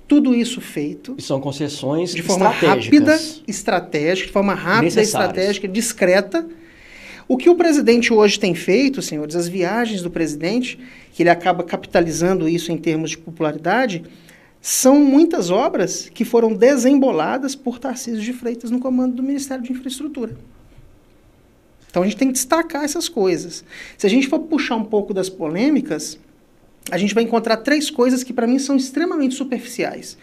Tudo 0.07 0.33
isso 0.33 0.59
feito 0.59 1.13
E 1.17 1.21
são 1.21 1.39
concessões 1.39 2.11
de 2.15 2.23
forma 2.23 2.49
rápida, 2.49 3.19
estratégica, 3.47 4.27
de 4.27 4.33
forma 4.33 4.55
rápida, 4.55 4.99
estratégica, 5.01 5.67
discreta. 5.67 6.45
O 7.29 7.37
que 7.37 7.47
o 7.49 7.53
presidente 7.55 8.11
hoje 8.11 8.39
tem 8.39 8.55
feito, 8.55 9.03
senhores, 9.03 9.35
as 9.35 9.47
viagens 9.47 10.01
do 10.01 10.09
presidente, 10.09 10.79
que 11.13 11.21
ele 11.23 11.29
acaba 11.29 11.63
capitalizando 11.63 12.49
isso 12.49 12.71
em 12.71 12.77
termos 12.77 13.11
de 13.11 13.19
popularidade, 13.19 14.03
são 14.59 14.99
muitas 14.99 15.51
obras 15.51 16.09
que 16.11 16.25
foram 16.25 16.53
desemboladas 16.53 17.55
por 17.55 17.77
Tarcísio 17.77 18.19
de 18.21 18.33
Freitas 18.33 18.71
no 18.71 18.79
comando 18.79 19.13
do 19.15 19.21
Ministério 19.23 19.63
de 19.63 19.71
Infraestrutura. 19.71 20.35
Então 21.87 22.01
a 22.01 22.05
gente 22.05 22.17
tem 22.17 22.27
que 22.29 22.33
destacar 22.33 22.83
essas 22.83 23.07
coisas. 23.07 23.63
Se 23.95 24.07
a 24.07 24.09
gente 24.09 24.27
for 24.27 24.39
puxar 24.39 24.75
um 24.75 24.83
pouco 24.83 25.13
das 25.13 25.29
polêmicas, 25.29 26.19
a 26.91 26.97
gente 26.97 27.13
vai 27.13 27.23
encontrar 27.23 27.57
três 27.57 27.91
coisas 27.91 28.23
que 28.23 28.33
para 28.33 28.47
mim 28.47 28.57
são 28.57 28.75
extremamente 28.75 29.35
superficiais. 29.35 30.17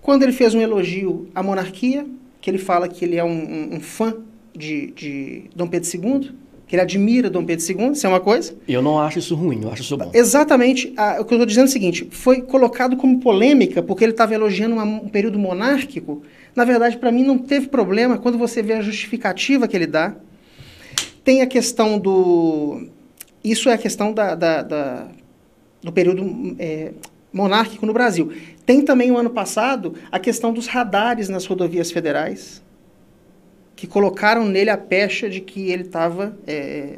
Quando 0.00 0.22
ele 0.22 0.32
fez 0.32 0.54
um 0.54 0.60
elogio 0.60 1.28
à 1.34 1.42
monarquia, 1.42 2.06
que 2.40 2.48
ele 2.50 2.58
fala 2.58 2.88
que 2.88 3.04
ele 3.04 3.16
é 3.16 3.24
um, 3.24 3.28
um- 3.30 3.74
um 3.76 3.80
fã 3.80 4.16
de, 4.54 4.86
de 4.92 5.44
Dom 5.54 5.66
Pedro 5.68 5.88
II, 5.94 6.32
que 6.66 6.74
ele 6.74 6.82
admira 6.82 7.30
Dom 7.30 7.44
Pedro 7.44 7.64
II, 7.64 7.92
isso 7.92 8.06
é 8.06 8.08
uma 8.10 8.18
coisa. 8.20 8.54
Eu 8.66 8.82
não 8.82 8.98
acho 8.98 9.18
isso 9.20 9.34
ruim, 9.36 9.60
eu 9.62 9.70
acho 9.70 9.82
isso 9.82 9.96
bom. 9.96 10.10
Exatamente, 10.12 10.92
a- 10.96 11.18
o 11.20 11.24
que 11.24 11.32
eu 11.32 11.36
estou 11.36 11.46
dizendo 11.46 11.66
é 11.66 11.68
o 11.68 11.72
seguinte, 11.72 12.08
foi 12.10 12.42
colocado 12.42 12.96
como 12.96 13.20
polêmica 13.20 13.82
porque 13.82 14.04
ele 14.04 14.12
estava 14.12 14.34
elogiando 14.34 14.74
uma- 14.74 14.84
um 14.84 15.08
período 15.08 15.38
monárquico. 15.38 16.22
Na 16.56 16.64
verdade, 16.64 16.96
para 16.96 17.12
mim 17.12 17.22
não 17.22 17.38
teve 17.38 17.68
problema 17.68 18.18
quando 18.18 18.36
você 18.36 18.62
vê 18.62 18.72
a 18.72 18.80
justificativa 18.80 19.68
que 19.68 19.76
ele 19.76 19.86
dá. 19.86 20.16
Tem 21.22 21.42
a 21.42 21.46
questão 21.46 21.98
do... 21.98 22.88
Isso 23.44 23.68
é 23.68 23.74
a 23.74 23.78
questão 23.78 24.12
da, 24.12 24.34
da- 24.34 24.62
da- 24.62 25.08
do 25.82 25.92
período 25.92 26.56
é, 26.58 26.92
monárquico 27.32 27.86
no 27.86 27.92
Brasil. 27.92 28.32
Tem 28.64 28.82
também, 28.82 29.10
o 29.12 29.16
ano 29.18 29.30
passado, 29.30 29.94
a 30.10 30.18
questão 30.18 30.52
dos 30.52 30.66
radares 30.66 31.28
nas 31.28 31.46
rodovias 31.46 31.92
federais, 31.92 32.60
que 33.76 33.86
colocaram 33.86 34.44
nele 34.46 34.70
a 34.70 34.76
pecha 34.78 35.28
de 35.28 35.40
que 35.40 35.70
ele 35.70 35.82
estava 35.82 36.36
é, 36.46 36.94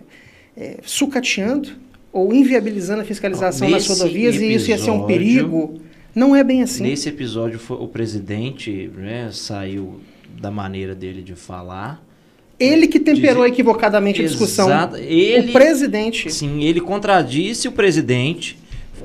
é, 0.56 0.76
sucateando 0.85 1.70
ou 2.12 2.32
inviabilizando 2.32 3.02
a 3.02 3.04
fiscalização 3.04 3.68
nesse 3.68 3.88
rodovias 3.88 4.37
e 4.37 4.54
isso 4.54 4.70
ia 4.70 4.78
ser 4.78 4.90
um 4.90 5.04
episódio- 5.04 5.06
perigo. 5.06 5.80
Não 6.14 6.35
é 6.35 6.42
bem 6.42 6.62
assim. 6.62 6.82
Nesse 6.85 7.08
episódio, 7.08 7.58
foi- 7.58 7.76
o 7.76 7.87
presidente 7.87 8.90
né, 8.97 9.28
saiu 9.32 10.00
da 10.40 10.50
maneira 10.50 10.94
dele 10.94 11.20
de 11.23 11.35
falar. 11.35 12.02
Ele 12.58 12.88
que 12.88 12.99
temperou 12.99 13.42
Dizer- 13.44 13.52
equivocadamente 13.54 14.20
a 14.20 14.25
discussão. 14.26 14.66
Exato. 14.68 14.97
Ele, 14.97 15.50
O 15.50 15.52
presidente. 15.52 16.30
Sim, 16.32 16.62
ele 16.64 16.80
contradisse 16.80 17.68
o 17.68 17.73
presidente. 17.73 18.58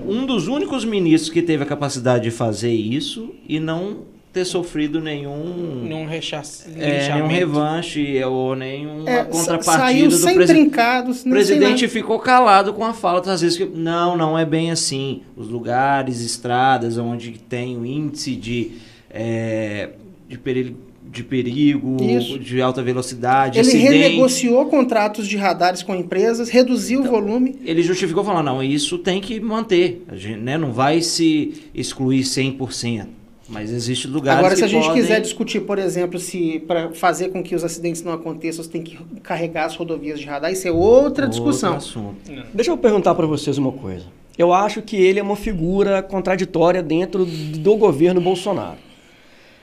Um 0.08 0.25
dos 0.25 0.48
únicos 0.48 0.84
ministros 0.86 1.32
que 1.32 1.42
teve 1.42 1.62
a 1.63 1.65
capacidade 1.68 2.24
de 2.24 2.32
fazer 2.32 2.72
isso 2.72 3.34
e 3.48 3.60
não 3.60 4.06
ter 4.34 4.46
sofrido 4.46 5.00
nenhum, 5.00 5.84
Nenhum 5.84 6.06
rechaço. 6.08 6.63
é, 6.75 7.13
nenhum 7.13 7.28
revanche 7.28 8.24
ou 8.24 8.56
nenhuma 8.56 9.08
É, 9.10 9.24
contrapartida 9.25 9.86
saiu 9.86 10.10
do 10.10 10.16
sem 10.16 10.34
presidente. 10.36 10.60
trincados. 10.70 11.22
O 11.24 11.30
presidente 11.30 11.88
ficou 11.88 12.18
calado 12.18 12.74
com 12.74 12.84
a 12.84 12.94
fala 12.94 13.22
às 13.32 13.42
vezes 13.42 13.58
que 13.58 13.66
não, 13.66 14.18
não 14.18 14.38
é 14.38 14.44
bem 14.44 14.72
assim. 14.72 15.22
Os 15.38 15.48
lugares, 15.48 16.22
estradas 16.22 16.98
onde 16.98 17.32
tem 17.32 17.78
o 17.78 17.86
índice 17.86 18.36
de, 18.36 18.72
é, 19.10 19.90
de, 20.28 20.38
perigo, 20.40 20.78
de 21.12 21.24
perigo, 21.24 21.98
Isso. 22.02 22.40
de 22.40 22.60
alta 22.60 22.82
velocidade, 22.82 23.60
Ele 23.60 23.68
acidente. 23.68 23.92
renegociou 23.98 24.66
contratos 24.66 25.28
de 25.28 25.38
radares 25.38 25.84
com 25.84 25.94
empresas, 25.94 26.50
reduziu 26.50 27.02
Então, 27.02 27.12
o 27.13 27.22
volume. 27.22 27.56
Ele 27.63 27.84
justificou 27.84 28.24
falando, 28.24 28.46
não, 28.46 28.63
isso 28.63 28.98
tem 28.98 29.22
que 29.22 29.40
manter. 29.40 30.04
A 30.08 30.16
gente, 30.16 30.40
né, 30.40 30.58
não 30.58 30.72
vai 30.74 31.02
se 31.02 31.54
excluir 31.75 32.22
100%. 32.24 33.06
Mas 33.48 33.72
existe 33.72 34.08
lugares 34.08 34.40
Agora, 34.40 34.54
que 34.54 34.60
se 34.60 34.64
a 34.64 34.68
gente 34.68 34.86
podem... 34.86 35.02
quiser 35.02 35.20
discutir, 35.20 35.62
por 35.62 35.78
exemplo, 35.78 36.18
se 36.18 36.60
para 36.66 36.92
fazer 36.94 37.30
com 37.30 37.44
que 37.44 37.54
os 37.54 37.64
acidentes 37.64 38.02
não 38.02 38.14
aconteçam, 38.14 38.64
você 38.64 38.70
tem 38.70 38.82
que 38.82 38.98
carregar 39.22 39.66
as 39.66 39.76
rodovias 39.76 40.20
de 40.20 40.26
radar, 40.26 40.52
isso 40.52 40.68
é 40.68 40.72
outra 40.72 41.28
discussão. 41.28 41.74
Outro 41.74 41.88
assunto. 41.88 42.46
Deixa 42.54 42.72
eu 42.72 42.78
perguntar 42.78 43.14
para 43.16 43.28
vocês 43.28 43.58
uma 43.58 43.72
coisa. 43.72 44.06
Eu 44.38 44.54
acho 44.54 44.82
que 44.82 44.96
ele 44.96 45.20
é 45.20 45.24
uma 45.24 45.36
figura 45.36 46.02
contraditória 46.02 46.82
dentro 46.82 47.26
do 47.26 47.76
governo 47.76 48.22
Bolsonaro. 48.22 48.78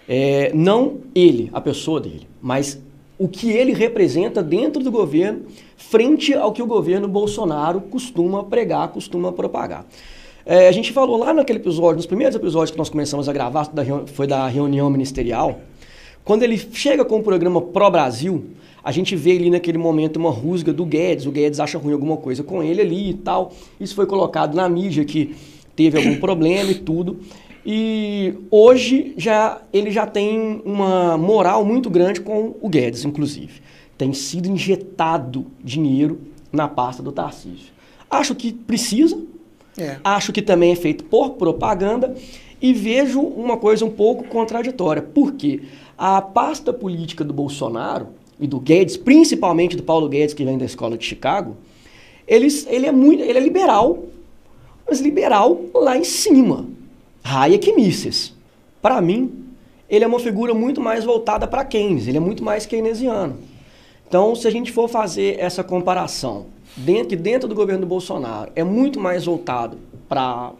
É, 0.09 0.53
não 0.55 0.99
ele, 1.15 1.51
a 1.53 1.61
pessoa 1.61 2.01
dele, 2.01 2.29
mas 2.41 2.81
o 3.19 3.29
que 3.29 3.51
ele 3.51 3.73
representa 3.73 4.43
dentro 4.43 4.83
do 4.83 4.91
governo 4.91 5.43
frente 5.77 6.35
ao 6.35 6.53
que 6.53 6.63
o 6.63 6.67
governo 6.67 7.09
Bolsonaro 7.09 7.81
costuma 7.81 8.45
pregar, 8.45 8.89
costuma 8.89 9.33
propagar. 9.33 9.85
É, 10.45 10.69
a 10.69 10.73
gente 10.73 10.93
falou 10.93 11.17
lá 11.19 11.35
naquele 11.35 11.59
episódio, 11.59 11.97
nos 11.97 12.07
primeiros 12.07 12.35
episódios 12.35 12.71
que 12.71 12.79
nós 12.79 12.89
começamos 12.89 13.29
a 13.29 13.33
gravar, 13.33 13.69
da 13.73 13.85
foi 14.07 14.27
da 14.27 14.47
reunião 14.47 14.89
ministerial, 14.89 15.61
quando 16.25 16.43
ele 16.43 16.59
chega 16.59 17.05
com 17.05 17.19
o 17.19 17.23
programa 17.23 17.61
Pro 17.61 17.91
Brasil, 17.91 18.45
a 18.83 18.93
gente 18.93 19.15
vê 19.15 19.33
ali 19.33 19.51
naquele 19.51 19.79
momento 19.79 20.17
uma 20.17 20.31
rusga 20.31 20.73
do 20.73 20.85
Guedes, 20.85 21.27
o 21.27 21.31
Guedes 21.31 21.61
acha 21.61 21.79
ruim 21.79 21.93
alguma 21.93 22.17
coisa 22.17 22.43
com 22.43 22.63
ele 22.63 22.81
ali 22.81 23.11
e 23.11 23.15
tal. 23.15 23.53
Isso 23.79 23.95
foi 23.95 24.07
colocado 24.07 24.55
na 24.55 24.69
mídia 24.69 25.05
que 25.05 25.35
teve 25.77 25.99
algum 25.99 26.17
problema 26.21 26.71
e 26.71 26.77
tudo. 26.77 27.21
E 27.65 28.35
hoje 28.51 29.13
já 29.17 29.61
ele 29.73 29.91
já 29.91 30.07
tem 30.07 30.63
uma 30.65 31.19
moral 31.19 31.65
muito 31.65 31.91
grande 31.91 32.21
com 32.21 32.55
o 32.61 32.69
Guedes, 32.69 33.05
inclusive. 33.05 33.61
Tem 33.99 34.15
sido 34.15 34.49
injetado 34.49 35.47
dinheiro 35.63 36.21
na 36.51 36.67
pasta 36.67 37.03
do 37.03 37.13
Tarcísio. 37.13 37.73
Acho 38.11 38.35
que 38.35 38.53
precisa, 38.53 39.21
É. 39.79 39.97
Acho 40.03 40.33
que 40.33 40.43
também 40.43 40.73
é 40.73 40.77
feito 40.77 41.05
por 41.05 41.31
propaganda 41.31 42.15
e 42.61 42.73
vejo 42.73 43.21
uma 43.21 43.57
coisa 43.57 43.85
um 43.85 43.91
pouco 43.91 44.25
contraditória. 44.25 45.03
Por 45.03 45.33
quê? 45.33 45.63
A 45.97 46.21
pasta 46.21 46.73
política 46.73 47.25
do 47.25 47.33
Bolsonaro 47.33 48.09
e 48.39 48.47
do 48.47 48.59
Guedes, 48.59 48.97
principalmente 48.97 49.77
do 49.77 49.83
Paulo 49.83 50.09
Guedes, 50.09 50.35
que 50.35 50.45
vem 50.45 50.59
da 50.59 50.65
escola 50.65 50.97
de 50.97 51.05
Chicago, 51.05 51.57
eles, 52.27 52.67
ele, 52.69 52.87
é 52.87 52.93
muito, 52.93 53.23
ele 53.23 53.39
é 53.39 53.41
liberal, 53.41 54.05
mas 54.89 55.01
liberal 55.01 55.61
lá 55.75 55.97
em 55.97 56.05
cima. 56.05 56.67
Hayek 57.23 57.73
Mises. 57.73 58.35
Para 58.81 59.01
mim, 59.01 59.45
ele 59.89 60.05
é 60.05 60.07
uma 60.07 60.21
figura 60.21 60.55
muito 60.55 60.81
mais 60.81 61.05
voltada 61.05 61.47
para 61.47 61.65
Keynes, 61.65 62.07
ele 62.07 62.17
é 62.17 62.21
muito 62.21 62.43
mais 62.43 62.65
keynesiano. 62.65 63.37
Então, 64.09 64.35
se 64.35 64.47
a 64.47 64.51
gente 64.51 64.73
for 64.73 64.89
fazer 64.89 65.37
essa 65.39 65.63
comparação, 65.63 66.47
dentro, 66.77 67.09
que 67.09 67.17
dentro 67.17 67.49
do 67.49 67.55
governo 67.55 67.83
do 67.83 67.87
Bolsonaro 67.87 68.51
é 68.55 68.65
muito 68.65 68.99
mais 69.01 69.25
voltado 69.25 69.77
para 70.09 70.53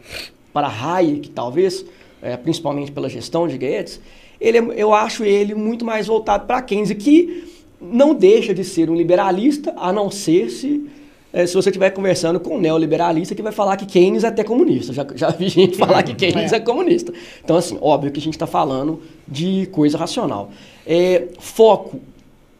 Hayek, 0.55 1.29
talvez, 1.29 1.85
é, 2.21 2.35
principalmente 2.37 2.91
pela 2.91 3.09
gestão 3.09 3.47
de 3.47 3.57
Guedes, 3.57 3.99
ele 4.39 4.57
é- 4.57 4.73
eu 4.75 4.93
acho 4.93 5.23
ele 5.23 5.53
muito 5.55 5.85
mais 5.85 6.07
voltado 6.07 6.45
para 6.45 6.61
Keynes, 6.61 6.91
que 6.93 7.51
não 7.79 8.13
deixa 8.13 8.53
de 8.53 8.63
ser 8.63 8.89
um 8.89 8.95
liberalista, 8.95 9.73
a 9.77 9.91
não 9.93 10.09
ser 10.11 10.49
se, 10.49 10.87
é, 11.33 11.45
se 11.45 11.53
você 11.53 11.69
estiver 11.69 11.89
conversando 11.91 12.39
com 12.39 12.55
um 12.55 12.59
neoliberalista 12.59 13.33
que 13.35 13.41
vai 13.41 13.51
falar 13.51 13.77
que 13.77 13.85
Keynes 13.85 14.23
é 14.23 14.27
até 14.27 14.43
comunista. 14.43 14.93
Já, 14.93 15.05
já 15.15 15.29
vi 15.29 15.47
gente 15.49 15.77
falar 15.77 16.03
que 16.03 16.13
Keynes 16.13 16.51
É. 16.53 16.57
é 16.57 16.59
comunista. 16.59 17.11
Então, 17.43 17.55
assim, 17.55 17.77
óbvio 17.81 18.11
que 18.11 18.19
a 18.19 18.21
gente 18.21 18.33
está 18.35 18.47
falando 18.47 19.01
de 19.27 19.67
coisa 19.71 19.97
racional. 19.97 20.51
É, 20.85 21.27
foco 21.39 21.99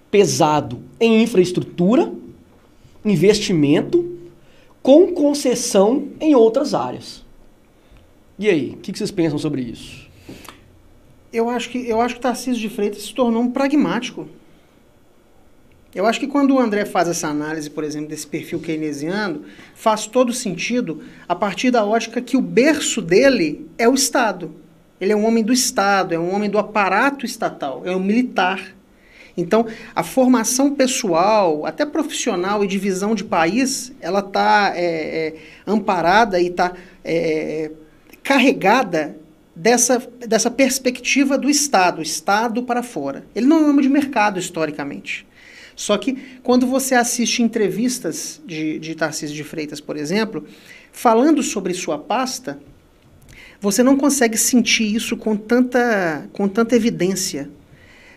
pesado 0.10 0.80
em 1.00 1.22
infraestrutura, 1.24 2.12
investimento, 3.04 4.20
com 4.82 5.14
concessão 5.14 6.10
em 6.20 6.36
outras 6.36 6.74
áreas. 6.74 7.24
E 8.38 8.50
aí, 8.50 8.72
o 8.72 8.78
que 8.78 8.92
que 8.92 8.98
vocês 8.98 9.12
pensam 9.12 9.38
sobre 9.38 9.62
isso? 9.62 10.10
Eu 11.32 11.50
acho 11.50 11.70
que 11.70 11.88
eu 11.88 12.02
acho 12.02 12.16
que 12.16 12.22
Tarcísio 12.22 12.62
de 12.62 12.70
Freitas 12.70 13.04
se 13.04 13.14
tornou 13.14 13.42
um 13.42 13.52
pragmático. 13.52 14.28
Eu 15.94 16.06
acho 16.06 16.20
que 16.20 16.28
quando 16.28 16.56
o 16.56 16.60
André 16.60 16.86
faz 16.86 17.10
essa 17.10 17.28
análise, 17.28 17.70
por 17.70 17.84
exemplo, 17.84 18.10
desse 18.10 18.26
perfil 18.26 18.60
keynesiano, 18.60 19.44
faz 19.76 20.08
todo 20.08 20.32
sentido 20.32 21.04
a 21.28 21.36
partir 21.36 21.70
da 21.70 21.84
ótica 21.86 22.22
que 22.22 22.38
o 22.38 22.42
berço 22.42 23.02
dele 23.02 23.70
é 23.78 23.88
o 23.88 23.94
Estado. 23.94 24.56
Ele 25.00 25.12
é 25.12 25.16
um 25.16 25.26
homem 25.26 25.44
do 25.44 25.52
Estado, 25.52 26.14
é 26.14 26.20
um 26.20 26.34
homem 26.34 26.50
do 26.50 26.58
aparato 26.58 27.26
estatal, 27.26 27.82
é 27.86 27.96
um 27.96 28.00
militar. 28.00 28.76
Então, 29.36 29.66
a 29.96 30.04
formação 30.04 30.76
pessoal, 30.76 31.66
até 31.66 31.86
profissional 31.86 32.64
e 32.64 32.68
de 32.68 32.78
visão 32.78 33.16
de 33.16 33.24
país, 33.24 33.92
ela 34.02 34.20
está 34.20 34.74
amparada 35.66 36.40
e 36.40 36.48
está 36.48 36.74
carregada 38.24 39.16
dessa, 39.56 40.00
dessa 40.28 40.50
perspectiva 40.50 41.38
do 41.38 41.50
Estado, 41.50 42.02
Estado 42.02 42.64
para 42.64 42.84
fora. 42.84 43.26
Ele 43.36 43.46
não 43.46 43.58
é 43.58 43.62
um 43.62 43.70
homem 43.70 43.82
de 43.82 43.90
mercado, 43.90 44.40
historicamente. 44.40 45.26
Só 45.76 45.98
que 45.98 46.18
quando 46.44 46.68
você 46.68 46.96
assiste 46.96 47.42
entrevistas 47.42 48.42
de, 48.46 48.80
de 48.80 48.96
Tarcísio 48.96 49.36
de 49.36 49.44
Freitas, 49.44 49.80
por 49.80 49.98
exemplo, 49.98 50.46
falando 50.92 51.42
sobre 51.42 51.74
sua 51.74 51.98
pasta, 51.98 52.60
você 53.60 53.84
não 53.84 53.96
consegue 53.96 54.38
sentir 54.38 54.94
isso 54.94 55.16
com 55.16 55.36
tanta, 55.36 56.28
com 56.34 56.48
tanta 56.48 56.76
evidência. 56.76 57.50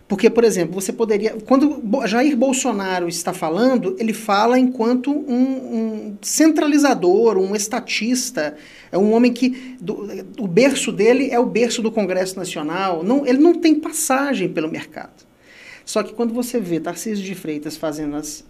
Porque, 0.07 0.29
por 0.29 0.45
exemplo, 0.45 0.75
você 0.79 0.93
poderia. 0.93 1.35
Quando 1.47 1.83
Jair 2.07 2.37
Bolsonaro 2.37 3.09
está 3.09 3.33
falando, 3.33 3.97
ele 3.99 4.13
fala 4.13 4.59
enquanto 4.59 5.11
um, 5.11 5.35
um 5.35 6.17
centralizador, 6.21 7.39
um 7.39 7.57
estatista, 7.57 8.55
é 8.93 8.99
um 8.99 9.13
homem 9.15 9.33
que. 9.33 9.77
do- 9.81 10.07
o 10.39 10.47
berço 10.47 10.93
dele 10.93 11.31
é 11.31 11.39
o 11.41 11.47
berço 11.47 11.81
do 11.81 11.91
Congresso 11.91 12.37
Nacional. 12.39 13.03
Não, 13.03 13.27
ele 13.27 13.39
não 13.39 13.55
tem 13.55 13.75
passagem 13.75 14.49
pelo 14.49 14.71
mercado. 14.71 15.25
Só 15.85 16.03
que 16.03 16.15
quando 16.15 16.33
você 16.33 16.59
vê 16.59 16.81
Tarcísio 16.81 17.25
de 17.25 17.35
Freitas 17.35 17.77
fazendo 17.77 18.17
as 18.17 18.45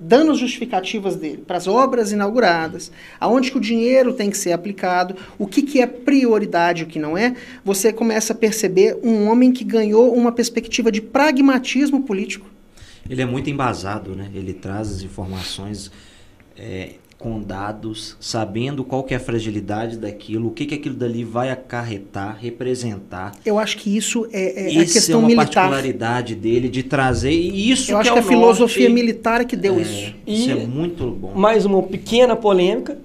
dando 0.00 0.32
as 0.32 0.38
justificativas 0.38 1.14
dele 1.16 1.42
para 1.46 1.58
as 1.58 1.66
obras 1.66 2.10
inauguradas, 2.10 2.90
aonde 3.20 3.50
que 3.50 3.58
o 3.58 3.60
dinheiro 3.60 4.14
tem 4.14 4.30
que 4.30 4.38
ser 4.38 4.52
aplicado, 4.52 5.14
o 5.38 5.46
que, 5.46 5.62
que 5.62 5.80
é 5.80 5.86
prioridade 5.86 6.82
e 6.82 6.84
o 6.84 6.88
que 6.88 6.98
não 6.98 7.18
é, 7.18 7.36
você 7.64 7.92
começa 7.92 8.32
a 8.32 8.36
perceber 8.36 8.98
um 9.02 9.28
homem 9.28 9.52
que 9.52 9.64
ganhou 9.64 10.14
uma 10.14 10.32
perspectiva 10.32 10.90
de 10.90 11.02
pragmatismo 11.02 12.02
político. 12.02 12.46
Ele 13.08 13.20
é 13.20 13.26
muito 13.26 13.50
embasado, 13.50 14.14
né? 14.16 14.30
Ele 14.34 14.54
traz 14.54 14.90
as 14.90 15.02
informações 15.02 15.90
é, 16.56 16.94
com 17.18 17.40
dados, 17.40 18.16
sabendo 18.20 18.84
qual 18.84 19.02
que 19.02 19.14
é 19.14 19.16
a 19.16 19.20
fragilidade 19.20 19.96
daquilo, 19.96 20.48
o 20.48 20.50
que, 20.50 20.66
que 20.66 20.74
aquilo 20.74 20.94
dali 20.94 21.24
vai 21.24 21.50
acarretar, 21.50 22.36
representar. 22.38 23.32
Eu 23.46 23.58
acho 23.58 23.78
que 23.78 23.96
isso 23.96 24.26
é, 24.32 24.62
é 24.62 24.66
a 24.66 24.68
Isso 24.70 24.80
é 24.80 24.84
questão 25.00 25.20
uma 25.20 25.28
militar. 25.28 25.46
particularidade 25.46 26.34
dele 26.34 26.68
de 26.68 26.82
trazer 26.82 27.30
e 27.32 27.70
isso 27.70 27.90
Eu 27.92 27.96
que 27.96 28.00
acho 28.02 28.10
é 28.10 28.12
que 28.12 28.18
a 28.18 28.22
o 28.22 28.24
filosofia 28.26 28.88
norte. 28.88 29.02
militar 29.02 29.40
é 29.40 29.44
que 29.44 29.56
deu 29.56 29.78
É, 29.78 29.82
isso. 29.82 30.14
Isso 30.26 30.48
E- 30.50 30.52
é 30.52 30.66
muito 30.66 31.06
bom. 31.10 31.32
Mais 31.34 31.64
uma 31.64 31.82
pequena 31.82 32.36
polêmica, 32.36 32.98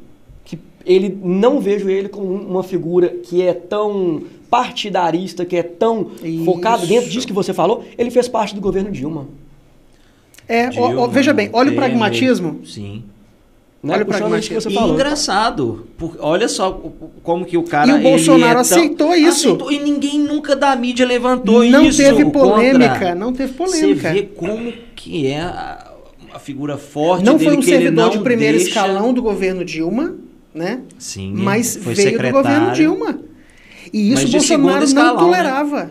que 0.44 0.60
ele 0.86 1.18
não 1.24 1.62
vejo 1.62 1.90
ele 1.90 2.10
como 2.10 2.34
uma 2.34 2.64
figura 2.64 3.08
que 3.10 3.42
é 3.42 3.54
tão 3.54 4.24
partidarista, 4.50 5.46
que 5.46 5.56
é 5.56 5.64
tão 5.64 6.12
Isso. 6.24 6.44
focado 6.44 6.86
dentro 6.88 7.10
disso 7.10 7.26
que 7.28 7.32
você 7.32 7.54
falou. 7.54 7.86
Ele 7.98 8.10
fez 8.12 8.28
parte 8.28 8.54
do 8.54 8.60
governo 8.60 8.92
Dilma. 8.92 9.28
É, 10.48 10.66
ó, 10.76 10.82
ó, 10.82 10.88
Dilma, 10.90 11.08
veja 11.08 11.32
bem, 11.34 11.50
olha 11.54 11.70
o 11.70 11.74
Temer, 11.74 11.88
pragmatismo. 11.90 12.60
Sim. 12.66 13.04
Né? 13.82 13.94
Olha 13.94 14.04
o 14.04 14.06
Puxando 14.08 14.38
isso 14.38 14.50
que 14.50 14.56
você 14.56 14.70
falou. 14.72 14.94
engraçado, 14.94 15.88
por- 15.98 16.18
olha 16.20 16.50
só 16.50 16.70
como 17.24 17.46
que 17.46 17.58
o 17.58 17.64
cara. 17.64 17.90
E 17.90 17.94
o 17.94 17.96
ele 17.96 18.04
Bolsonaro 18.04 18.46
é 18.46 18.54
tão- 18.56 18.60
aceitou 18.62 19.16
isso. 19.16 19.48
Aceitou, 19.48 19.72
e 19.72 19.80
ninguém 19.80 20.20
nunca 20.20 20.54
da 20.56 20.76
mídia 20.76 21.06
levantou 21.06 21.64
Não 21.64 21.86
isso. 21.86 21.98
teve 21.98 22.26
contra. 22.26 22.40
polêmica, 22.42 23.16
não 23.16 23.32
teve 23.32 23.54
polêmica. 23.54 24.10
Você 24.10 24.14
vê 24.16 24.24
como 24.24 24.74
que 24.96 25.28
é 25.28 25.40
a- 25.40 25.92
a 26.34 26.40
figura 26.40 26.78
forte 26.78 27.24
Não 27.24 27.38
dele 27.38 27.50
foi 27.52 27.58
um 27.58 27.62
servidor 27.62 28.04
não 28.06 28.10
de 28.10 28.20
primeiro 28.20 28.58
deixa... 28.58 28.70
escalão 28.70 29.14
do 29.14 29.22
governo 29.22 29.64
Dilma, 29.64 30.14
né? 30.54 30.82
Sim, 30.98 31.32
Mas 31.38 31.78
foi 31.82 31.94
veio 31.94 32.10
secretário. 32.10 32.34
do 32.38 32.44
governo 32.44 32.72
Dilma. 32.74 33.20
E 33.94 34.12
isso 34.12 34.28
o 34.28 34.32
Bolsonaro 34.32 34.78
não 34.80 34.84
escalão, 34.84 35.32
né? 35.32 35.90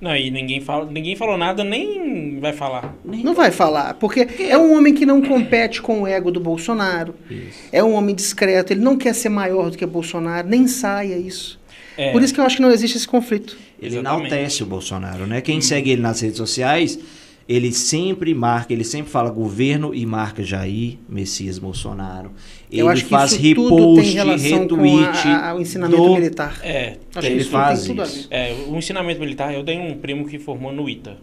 Não, 0.00 0.16
e 0.16 0.30
ninguém, 0.30 0.60
fala, 0.60 0.90
ninguém 0.90 1.14
falou 1.14 1.36
nada, 1.36 1.62
nem 1.62 2.38
vai 2.40 2.54
falar. 2.54 2.96
Não 3.04 3.34
vai 3.34 3.50
falar, 3.50 3.94
porque 3.94 4.26
é 4.38 4.56
um 4.56 4.74
homem 4.76 4.94
que 4.94 5.04
não 5.04 5.20
compete 5.20 5.82
com 5.82 6.02
o 6.02 6.06
ego 6.06 6.30
do 6.30 6.40
Bolsonaro. 6.40 7.14
Isso. 7.30 7.58
É 7.70 7.84
um 7.84 7.92
homem 7.92 8.14
discreto, 8.14 8.72
ele 8.72 8.80
não 8.80 8.96
quer 8.96 9.14
ser 9.14 9.28
maior 9.28 9.70
do 9.70 9.76
que 9.76 9.84
o 9.84 9.88
Bolsonaro, 9.88 10.48
nem 10.48 10.66
saia 10.66 11.18
isso. 11.18 11.60
É, 11.98 12.12
Por 12.12 12.22
isso 12.22 12.32
que 12.32 12.40
eu 12.40 12.44
acho 12.44 12.56
que 12.56 12.62
não 12.62 12.70
existe 12.70 12.96
esse 12.96 13.06
conflito. 13.06 13.58
Ele 13.78 13.98
Exatamente. 13.98 14.28
enaltece 14.28 14.62
o 14.62 14.66
Bolsonaro, 14.66 15.26
né? 15.26 15.42
Quem 15.42 15.60
segue 15.60 15.90
ele 15.90 16.00
nas 16.00 16.20
redes 16.20 16.38
sociais, 16.38 16.98
ele 17.52 17.72
sempre 17.72 18.32
marca, 18.32 18.72
ele 18.72 18.84
sempre 18.84 19.10
fala 19.10 19.28
governo 19.28 19.92
e 19.92 20.06
marca 20.06 20.40
Jair 20.42 20.98
Messias 21.08 21.58
Bolsonaro. 21.58 22.30
Ele 22.70 22.82
eu 22.82 22.88
acho 22.88 23.02
que 23.04 23.10
faz 23.10 23.32
repost, 23.32 24.12
retweet. 24.12 24.68
com 24.68 25.28
a- 25.28 25.48
a- 25.50 25.54
o 25.56 25.60
ensinamento 25.60 26.02
do- 26.02 26.12
militar. 26.14 26.60
é, 26.62 26.96
Acho 27.14 27.26
ele 27.26 27.34
que 27.36 27.40
isso 27.42 27.50
faz 27.50 27.80
tem 27.80 27.88
tudo 27.88 28.02
a 28.02 28.04
isso. 28.04 28.28
ver. 28.28 28.34
é, 28.36 28.56
o 28.68 28.76
ensinamento 28.76 29.18
militar, 29.20 29.52
eu 29.52 29.64
tenho 29.64 29.82
um 29.82 29.98
primo 29.98 30.28
que 30.28 30.38
formou 30.38 30.72
no 30.72 30.88
ITA, 30.88 31.16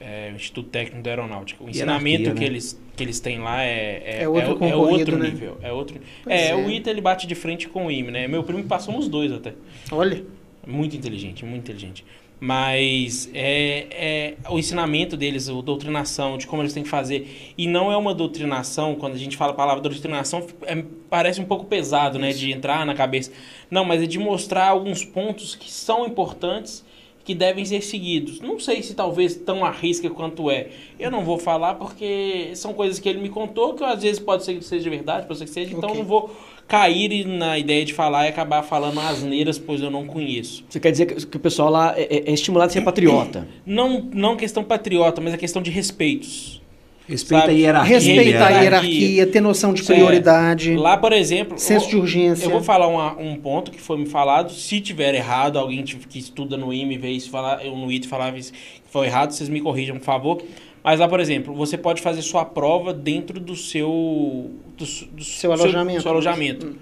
é, 0.00 0.30
o 0.32 0.36
Instituto 0.36 0.68
Técnico 0.68 1.02
da 1.02 1.10
Aeronáutica. 1.10 1.64
O 1.64 1.68
ensinamento 1.68 2.20
Hierarquia, 2.22 2.34
que, 2.34 2.40
né? 2.40 2.46
eles, 2.46 2.80
que 2.96 3.02
eles 3.02 3.18
têm 3.18 3.38
lá 3.40 3.62
é, 3.64 4.02
é, 4.04 4.22
É 4.22 4.28
outro 4.28 4.64
é- 4.64 4.68
é 4.70 4.76
outro 4.76 5.18
né? 5.18 5.28
nível. 5.28 5.58
É, 5.60 5.72
outro, 5.72 5.96
Pois 6.22 6.36
é, 6.40 6.50
é. 6.50 6.54
o 6.56 6.70
ITA 6.70 6.90
ele 6.90 7.00
bate 7.00 7.26
de 7.26 7.34
frente 7.34 7.68
com 7.68 7.86
o 7.86 7.90
IME, 7.90 8.12
né? 8.12 8.28
Meu 8.28 8.44
primo 8.44 8.62
passou 8.64 8.94
nos 8.94 9.08
dois 9.08 9.32
até. 9.32 9.54
Olha, 9.90 10.22
Muito 10.64 10.94
inteligente, 10.96 11.44
muito 11.44 11.62
inteligente. 11.64 12.04
Mas 12.44 13.30
é, 13.32 13.86
é 13.92 14.34
o 14.50 14.58
ensinamento 14.58 15.16
deles, 15.16 15.48
a 15.48 15.52
doutrinação, 15.52 16.36
de 16.36 16.44
como 16.48 16.60
eles 16.60 16.72
têm 16.72 16.82
que 16.82 16.88
fazer. 16.88 17.54
E 17.56 17.68
não 17.68 17.92
é 17.92 17.96
uma 17.96 18.12
doutrinação, 18.12 18.96
quando 18.96 19.14
a 19.14 19.16
gente 19.16 19.36
fala 19.36 19.52
a 19.52 19.54
palavra 19.54 19.80
doutrinação, 19.80 20.44
é- 20.62 20.84
parece 21.08 21.40
um 21.40 21.44
pouco 21.44 21.66
pesado, 21.66 22.18
né? 22.18 22.32
De 22.32 22.50
entrar 22.50 22.84
na 22.84 22.94
cabeça. 22.94 23.30
Não, 23.70 23.84
mas 23.84 24.02
é 24.02 24.06
de 24.06 24.18
mostrar 24.18 24.66
alguns 24.70 25.04
pontos 25.04 25.54
que 25.54 25.70
são 25.70 26.04
importantes 26.04 26.84
que 27.24 27.32
devem 27.32 27.64
ser 27.64 27.80
seguidos. 27.80 28.40
Não 28.40 28.58
sei 28.58 28.82
se 28.82 28.92
talvez 28.94 29.36
tão 29.36 29.64
à 29.64 29.70
risca 29.70 30.10
quanto 30.10 30.50
é. 30.50 30.70
Eu 30.98 31.12
não 31.12 31.24
vou 31.24 31.38
falar 31.38 31.76
porque 31.76 32.50
são 32.56 32.74
coisas 32.74 32.98
que 32.98 33.08
ele 33.08 33.20
me 33.20 33.28
contou 33.28 33.74
que 33.74 33.84
às 33.84 34.02
vezes 34.02 34.18
pode 34.18 34.44
ser 34.44 34.56
que 34.56 34.64
seja 34.64 34.90
verdade, 34.90 35.26
pode 35.28 35.38
ser 35.38 35.44
que 35.44 35.52
seja, 35.52 35.70
então 35.72 35.88
Ok. 35.90 35.94
eu 35.94 36.02
não 36.02 36.08
vou 36.08 36.36
cair 36.72 37.26
na 37.26 37.58
ideia 37.58 37.84
de 37.84 37.92
falar 37.92 38.24
e 38.24 38.28
acabar 38.30 38.62
falando 38.62 38.98
asneiras, 38.98 39.58
pois 39.58 39.82
eu 39.82 39.90
não 39.90 40.06
conheço. 40.06 40.64
Você 40.70 40.80
quer 40.80 40.90
dizer 40.90 41.04
que, 41.04 41.36
o 41.36 41.40
pessoal 41.40 41.68
lá 41.68 41.92
é, 41.94 42.02
é- 42.04 42.30
é 42.30 42.32
estimulado 42.32 42.70
a 42.70 42.72
ser 42.72 42.80
patriota? 42.80 43.46
Não, 43.66 44.08
não 44.14 44.36
questão 44.36 44.64
patriota, 44.64 45.20
mas 45.20 45.34
a 45.34 45.36
questão 45.36 45.60
de 45.60 45.70
respeitos. 45.70 46.62
Respeita 47.06 47.42
Sabe? 47.46 47.52
a 47.52 47.58
hierarquia. 47.58 47.98
respeitar 47.98 48.46
a 48.46 48.50
hierarquia. 48.62 49.26
ter 49.26 49.40
noção 49.40 49.74
de 49.74 49.82
É, 49.82 49.84
prioridade, 49.84 50.74
Lá, 50.76 50.96
por 50.96 51.12
exemplo, 51.12 51.58
senso 51.58 51.88
de 51.88 51.94
eu, 51.96 52.00
urgência. 52.00 52.44
eu 52.46 52.50
vou 52.50 52.62
falar 52.62 52.86
uma- 52.86 53.18
um 53.20 53.36
ponto 53.36 53.70
que 53.70 53.80
foi 53.80 53.98
me 53.98 54.06
falado. 54.06 54.50
Se 54.52 54.80
tiver 54.80 55.14
errado, 55.14 55.58
alguém 55.58 55.82
que 55.84 56.18
estuda 56.18 56.56
no 56.56 56.72
IME 56.72 56.96
vê 56.96 57.10
isso, 57.10 57.28
falar, 57.28 57.62
eu 57.64 57.76
no 57.76 57.90
IT 57.90 58.08
falava 58.08 58.38
isso, 58.38 58.52
que 58.52 58.58
foi 58.90 59.06
errado, 59.08 59.32
vocês 59.32 59.48
me 59.50 59.60
corrijam, 59.60 59.98
por 59.98 60.04
favor. 60.04 60.42
Mas 60.84 60.98
lá, 61.00 61.06
por 61.08 61.20
exemplo, 61.20 61.54
você 61.54 61.78
pode 61.78 62.02
fazer 62.02 62.22
sua 62.22 62.44
prova 62.44 62.92
dentro 62.92 63.38
do 63.38 63.54
seu 63.54 64.50
do, 64.76 64.84
do 65.12 65.24
Seu 65.24 65.52
alojamento. 65.52 66.02
seu 66.02 66.10
alojamento. 66.10 66.76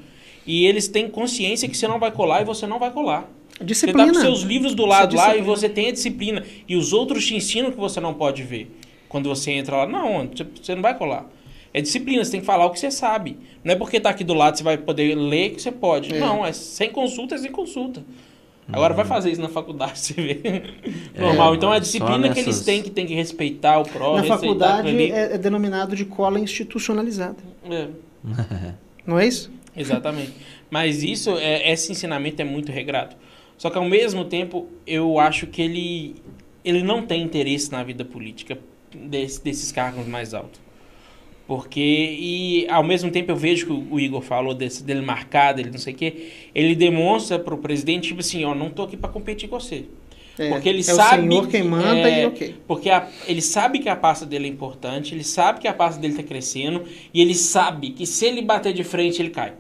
E 0.47 0.65
eles 0.65 0.89
têm 0.89 1.09
consciência 1.09 1.69
que 1.69 1.77
você 1.77 1.87
não 1.87 1.99
vai 1.99 2.11
colar 2.11 2.41
e 2.41 2.45
você 2.45 2.67
não 2.67 2.79
vai 2.79 2.91
colar. 2.91 3.31
Você 3.59 3.65
Disciplina. 3.65 4.07
tá 4.07 4.13
com 4.15 4.21
seus 4.21 4.41
livros 4.41 4.75
do 4.75 4.85
Isso 4.85 4.93
é 4.93 4.97
lado 4.97 5.17
lá 5.17 5.37
e 5.37 5.43
você 5.43 5.69
tem 5.69 5.89
a 5.89 5.93
disciplina. 5.93 6.43
E 6.67 6.77
os 6.77 6.93
outros 6.95 7.27
te 7.27 7.35
ensinam 7.37 7.71
que 7.71 7.77
você 7.77 8.01
não 8.01 8.15
pode 8.15 8.43
ver. 8.43 8.75
Quando 9.07 9.29
você 9.29 9.51
entra 9.51 9.77
lá, 9.77 9.87
não, 9.87 10.27
você- 10.27 10.47
você 10.63 10.75
não 10.75 10.81
vai 10.83 10.97
colar. 10.97 11.31
É 11.75 11.81
disciplina, 11.83 12.25
você 12.25 12.31
tem 12.33 12.41
que 12.41 12.47
falar 12.47 12.65
o 12.67 12.71
que 12.71 12.81
você 12.81 12.91
sabe. 12.91 13.37
Não 13.63 13.75
é 13.75 13.77
porque 13.77 14.01
tá 14.01 14.09
aqui 14.11 14.25
do 14.25 14.33
lado 14.35 14.57
você 14.57 14.65
vai 14.65 14.79
poder 14.79 15.15
ler 15.15 15.51
que 15.51 15.61
você 15.63 15.71
pode. 15.71 16.15
É. 16.15 16.19
Não, 16.19 16.45
é 16.45 16.53
sem 16.53 16.91
consulta, 16.91 17.35
é 17.35 17.39
sem 17.39 17.53
consulta. 17.53 18.03
Agora 18.73 18.95
vai 18.95 19.05
fazer 19.05 19.31
isso 19.31 19.41
na 19.41 19.49
faculdade, 19.49 19.99
você 20.01 20.15
vê. 20.15 20.63
Normal. 21.19 21.55
então 21.55 21.71
a 21.73 21.79
disciplina 21.79 22.29
que 22.31 22.41
eles 22.41 22.47
nessas- 22.47 22.65
têm, 22.65 22.83
que 22.83 22.91
tem 22.91 23.07
que 23.07 23.15
respeitar 23.15 23.79
o 23.79 23.85
próximo. 23.85 24.29
Na 24.29 24.39
faculdade 24.39 24.89
é, 25.13 25.35
é 25.35 25.39
denominado 25.39 25.95
de 25.97 26.05
cola 26.05 26.39
institucionalizada. 26.41 27.39
É. 27.71 27.89
Não 29.07 29.19
é 29.19 29.27
isso? 29.27 29.51
Exatamente. 29.77 30.33
Mas 30.71 31.03
isso, 31.03 31.37
é, 31.39 31.71
esse 31.73 31.91
ensinamento 31.93 32.41
é 32.41 32.45
muito 32.45 32.71
regrado. 32.71 33.17
Só 33.57 33.71
que 33.71 33.79
ao 33.79 33.85
mesmo 33.85 34.25
tempo, 34.25 34.69
eu 34.87 35.19
acho 35.19 35.47
que 35.47 35.61
ele, 35.63 36.17
ele 36.65 36.83
não 36.83 37.03
tem 37.07 37.23
interesse 37.23 37.71
na 37.71 37.83
vida 37.83 38.05
política 38.05 38.59
desse- 38.95 39.43
desses 39.43 39.71
cargos 39.73 40.07
mais 40.07 40.33
altos. 40.35 40.61
Porque, 41.51 41.81
e 41.81 42.65
ao 42.71 42.85
mesmo 42.85 43.11
tempo 43.11 43.33
eu 43.33 43.35
vejo 43.35 43.67
que 43.67 43.73
o 43.73 43.85
o 43.91 43.99
Igor 43.99 44.23
falou 44.23 44.55
desse, 44.55 44.85
dele 44.85 45.01
marcar, 45.01 45.53
dele 45.53 45.69
não 45.73 45.81
sei 45.81 45.93
o 45.93 45.97
quê, 45.97 46.29
ele 46.55 46.77
demonstra 46.77 47.41
pro 47.41 47.59
presidente, 47.59 48.07
tipo 48.07 48.21
assim, 48.21 48.45
ó, 48.45 48.55
não 48.55 48.71
tô 48.71 48.85
aqui 48.85 48.97
para 48.97 49.11
competir 49.11 49.49
com 49.49 49.59
você. 49.59 49.87
É, 50.39 50.49
Porque 50.49 50.69
ele 50.69 50.79
é 50.79 50.83
sabe 50.85 51.27
o 51.27 51.29
senhor 51.33 51.49
quem 51.49 51.63
que- 51.63 51.69
manda 51.69 52.09
é, 52.09 52.23
e 52.23 52.27
ok. 52.27 52.55
Porque 52.69 52.89
a- 52.89 53.09
ele 53.27 53.43
sabe 53.43 53.81
que 53.81 53.89
a 53.89 53.97
pasta 53.97 54.25
dele 54.25 54.47
é 54.47 54.49
importante, 54.49 55.13
ele 55.13 55.25
sabe 55.25 55.59
que 55.59 55.67
a 55.67 55.75
pasta 55.75 56.01
dele 56.01 56.15
tá 56.15 56.23
crescendo, 56.23 56.85
e 57.13 57.21
ele 57.21 57.35
sabe 57.35 57.91
que 57.91 58.07
se 58.07 58.27
ele 58.27 58.43
bater 58.43 58.73
de 58.73 58.85
frente, 58.85 59.21
ele 59.21 59.31
cai. 59.31 59.55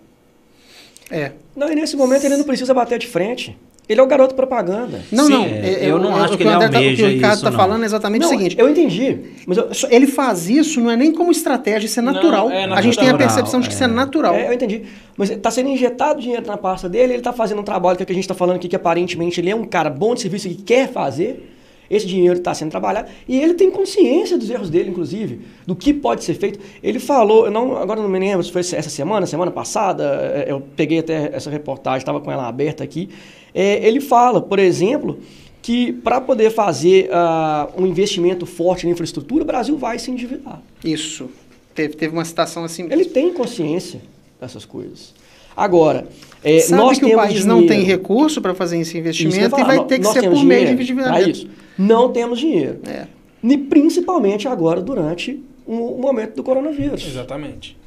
É. 1.10 1.32
Não, 1.56 1.72
e 1.72 1.74
nesse 1.74 1.96
momento 1.96 2.24
ele 2.24 2.36
não 2.36 2.44
precisa 2.44 2.72
bater 2.72 3.00
de 3.00 3.08
frente. 3.08 3.58
Ele 3.90 4.00
é 4.00 4.02
o 4.04 4.06
garoto 4.06 4.36
propaganda. 4.36 5.00
Não, 5.10 5.24
Sim, 5.26 5.32
não. 5.32 5.44
é, 5.44 5.78
eu 5.82 5.98
não 5.98 6.14
acho 6.14 6.34
o 6.34 6.36
que 6.36 6.44
ele 6.44 6.50
o 6.50 6.54
André 6.54 6.68
tá- 6.68 6.78
O 6.78 6.80
que 6.80 6.86
almeja 6.86 7.06
o 7.06 7.08
Ricardo 7.08 7.34
está 7.38 7.50
não. 7.50 7.56
falando 7.58 7.82
é 7.82 7.86
exatamente 7.86 8.22
Não, 8.22 8.28
o 8.28 8.30
seguinte. 8.30 8.56
eu 8.56 8.68
entendi. 8.70 9.18
Mas 9.46 9.58
eu, 9.58 9.74
só- 9.74 9.88
Ele 9.90 10.06
faz 10.06 10.48
isso, 10.48 10.80
não 10.80 10.90
é 10.92 10.96
nem 10.96 11.10
como 11.12 11.32
estratégia, 11.32 11.86
isso 11.86 11.98
é 11.98 12.02
Não, 12.02 12.12
natural. 12.12 12.48
é 12.50 12.64
A 12.66 12.80
gente 12.80 12.96
tem 12.96 13.08
a 13.08 13.12
natural, 13.12 13.18
percepção 13.18 13.58
de 13.60 13.66
que 13.68 13.74
isso 13.74 13.82
é 13.82 13.86
é. 13.86 13.90
natural. 13.90 14.34
É, 14.36 14.48
eu 14.48 14.52
entendi. 14.52 14.82
Mas 15.16 15.28
está 15.30 15.50
sendo 15.50 15.68
injetado 15.70 16.20
dinheiro 16.20 16.46
na 16.46 16.56
pasta 16.56 16.88
dele, 16.88 17.14
ele 17.14 17.18
está 17.20 17.32
fazendo 17.32 17.60
um 17.60 17.64
trabalho 17.64 17.96
que, 17.96 18.04
é 18.04 18.06
que 18.06 18.12
a 18.12 18.14
gente 18.14 18.24
está 18.24 18.34
falando 18.34 18.56
aqui, 18.56 18.68
que 18.68 18.76
aparentemente 18.76 19.40
ele 19.40 19.50
é 19.50 19.56
um 19.56 19.64
cara 19.64 19.90
bom 19.90 20.14
de 20.14 20.20
serviço 20.20 20.48
que 20.48 20.54
quer 20.62 20.88
fazer. 20.92 21.56
Esse 21.90 22.06
dinheiro 22.06 22.38
está 22.38 22.54
sendo 22.54 22.70
trabalhado 22.70 23.10
e 23.26 23.40
ele 23.40 23.54
tem 23.54 23.68
consciência 23.70 24.38
dos 24.38 24.48
erros 24.48 24.70
dele, 24.70 24.90
inclusive, 24.90 25.40
do 25.66 25.74
que 25.74 25.92
pode 25.92 26.22
ser 26.22 26.34
feito. 26.34 26.60
Ele 26.80 27.00
falou, 27.00 27.46
eu 27.46 27.50
não, 27.50 27.76
agora 27.76 28.00
não 28.00 28.08
me 28.08 28.18
lembro 28.18 28.44
se 28.44 28.52
foi 28.52 28.60
essa 28.60 28.88
semana, 28.88 29.26
semana 29.26 29.50
passada, 29.50 30.04
é, 30.34 30.52
eu 30.52 30.62
peguei 30.76 31.00
até 31.00 31.30
essa 31.34 31.50
reportagem, 31.50 31.98
estava 31.98 32.20
com 32.20 32.30
ela 32.30 32.46
aberta 32.46 32.84
aqui. 32.84 33.08
É, 33.52 33.84
ele 33.84 34.00
fala, 34.00 34.40
por 34.40 34.60
exemplo, 34.60 35.18
que 35.60 35.92
para 35.92 36.20
poder 36.20 36.50
fazer 36.50 37.10
ah, 37.12 37.68
um 37.76 37.86
investimento 37.86 38.46
forte 38.46 38.86
na 38.86 38.92
infraestrutura, 38.92 39.42
o 39.42 39.46
Brasil 39.46 39.76
vai 39.76 39.98
se 39.98 40.10
endividar. 40.10 40.62
Isso. 40.84 41.28
Teve, 41.74 41.94
teve 41.94 42.12
uma 42.12 42.24
citação 42.24 42.64
assim. 42.64 42.86
Ele 42.90 43.04
tem 43.04 43.32
consciência 43.32 44.00
dessas 44.40 44.64
coisas. 44.64 45.12
Agora, 45.56 46.06
é, 46.42 46.60
Sabe 46.60 46.80
nós 46.80 46.98
que 46.98 47.04
o 47.04 47.14
país 47.14 47.44
não 47.44 47.58
tem 47.58 47.80
dinheiro. 47.80 47.86
recurso 47.86 48.40
para 48.40 48.54
fazer 48.54 48.78
esse 48.78 48.96
investimento 48.96 49.58
e 49.58 49.64
vai 49.64 49.84
ter 49.84 49.98
que 49.98 50.06
ser 50.06 50.22
por 50.22 50.42
meio 50.44 50.66
de 50.66 50.74
dinheiro 50.74 50.76
pra 50.76 50.82
endividamento. 50.82 51.30
isso. 51.30 51.48
Não 51.80 52.12
temos 52.12 52.38
dinheiro. 52.38 52.80
É. 52.86 53.06
E 53.42 53.56
principalmente 53.56 54.46
agora, 54.46 54.82
durante 54.82 55.42
o 55.66 55.96
momento 55.98 56.36
do 56.36 56.42
coronavírus. 56.42 57.06
Exatamente. 57.06 57.78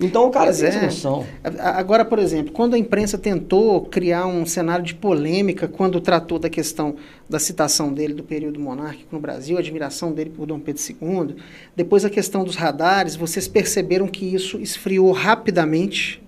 Então 0.00 0.26
o 0.26 0.30
cara 0.30 0.46
Pois 0.46 0.58
tem 0.58 0.68
é. 0.70 0.82
noção. 0.86 1.24
Agora, 1.60 2.04
por 2.04 2.18
exemplo, 2.18 2.52
quando 2.52 2.74
a 2.74 2.78
imprensa 2.78 3.16
tentou 3.18 3.82
criar 3.82 4.26
um 4.26 4.44
cenário 4.44 4.84
de 4.84 4.94
polêmica 4.94 5.68
quando 5.68 6.00
tratou 6.00 6.38
da 6.38 6.48
questão 6.48 6.96
da 7.28 7.38
citação 7.38 7.92
dele 7.92 8.14
do 8.14 8.24
período 8.24 8.58
monárquico 8.58 9.14
no 9.14 9.20
Brasil, 9.20 9.56
a 9.56 9.60
admiração 9.60 10.12
dele 10.12 10.30
por 10.30 10.46
Dom 10.46 10.58
Pedro 10.58 10.82
II, 10.82 11.36
depois 11.76 12.04
a 12.04 12.10
questão 12.10 12.42
dos 12.42 12.56
radares, 12.56 13.14
vocês 13.14 13.46
perceberam 13.46 14.08
que 14.08 14.24
isso 14.24 14.58
esfriou 14.58 15.12
rapidamente. 15.12 16.21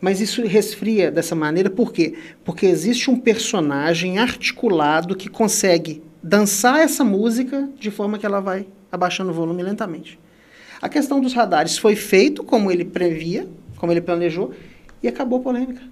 Mas 0.00 0.20
isso 0.20 0.42
resfria 0.46 1.10
dessa 1.10 1.34
maneira 1.34 1.68
por 1.68 1.92
quê? 1.92 2.16
Porque 2.44 2.66
existe 2.66 3.10
um 3.10 3.18
personagem 3.18 4.18
articulado 4.18 5.14
que 5.14 5.28
consegue 5.28 6.02
dançar 6.22 6.80
essa 6.80 7.04
música 7.04 7.68
de 7.78 7.90
forma 7.90 8.18
que 8.18 8.24
ela 8.24 8.40
vai 8.40 8.66
abaixando 8.90 9.30
o 9.30 9.34
volume 9.34 9.62
lentamente. 9.62 10.18
A 10.80 10.88
questão 10.88 11.20
dos 11.20 11.34
radares 11.34 11.76
foi 11.76 11.94
feito 11.94 12.42
como 12.42 12.70
ele 12.70 12.84
previa, 12.84 13.46
como 13.76 13.92
ele 13.92 14.00
planejou, 14.00 14.54
e 15.02 15.08
acabou 15.08 15.40
a 15.40 15.42
polêmica. 15.42 15.82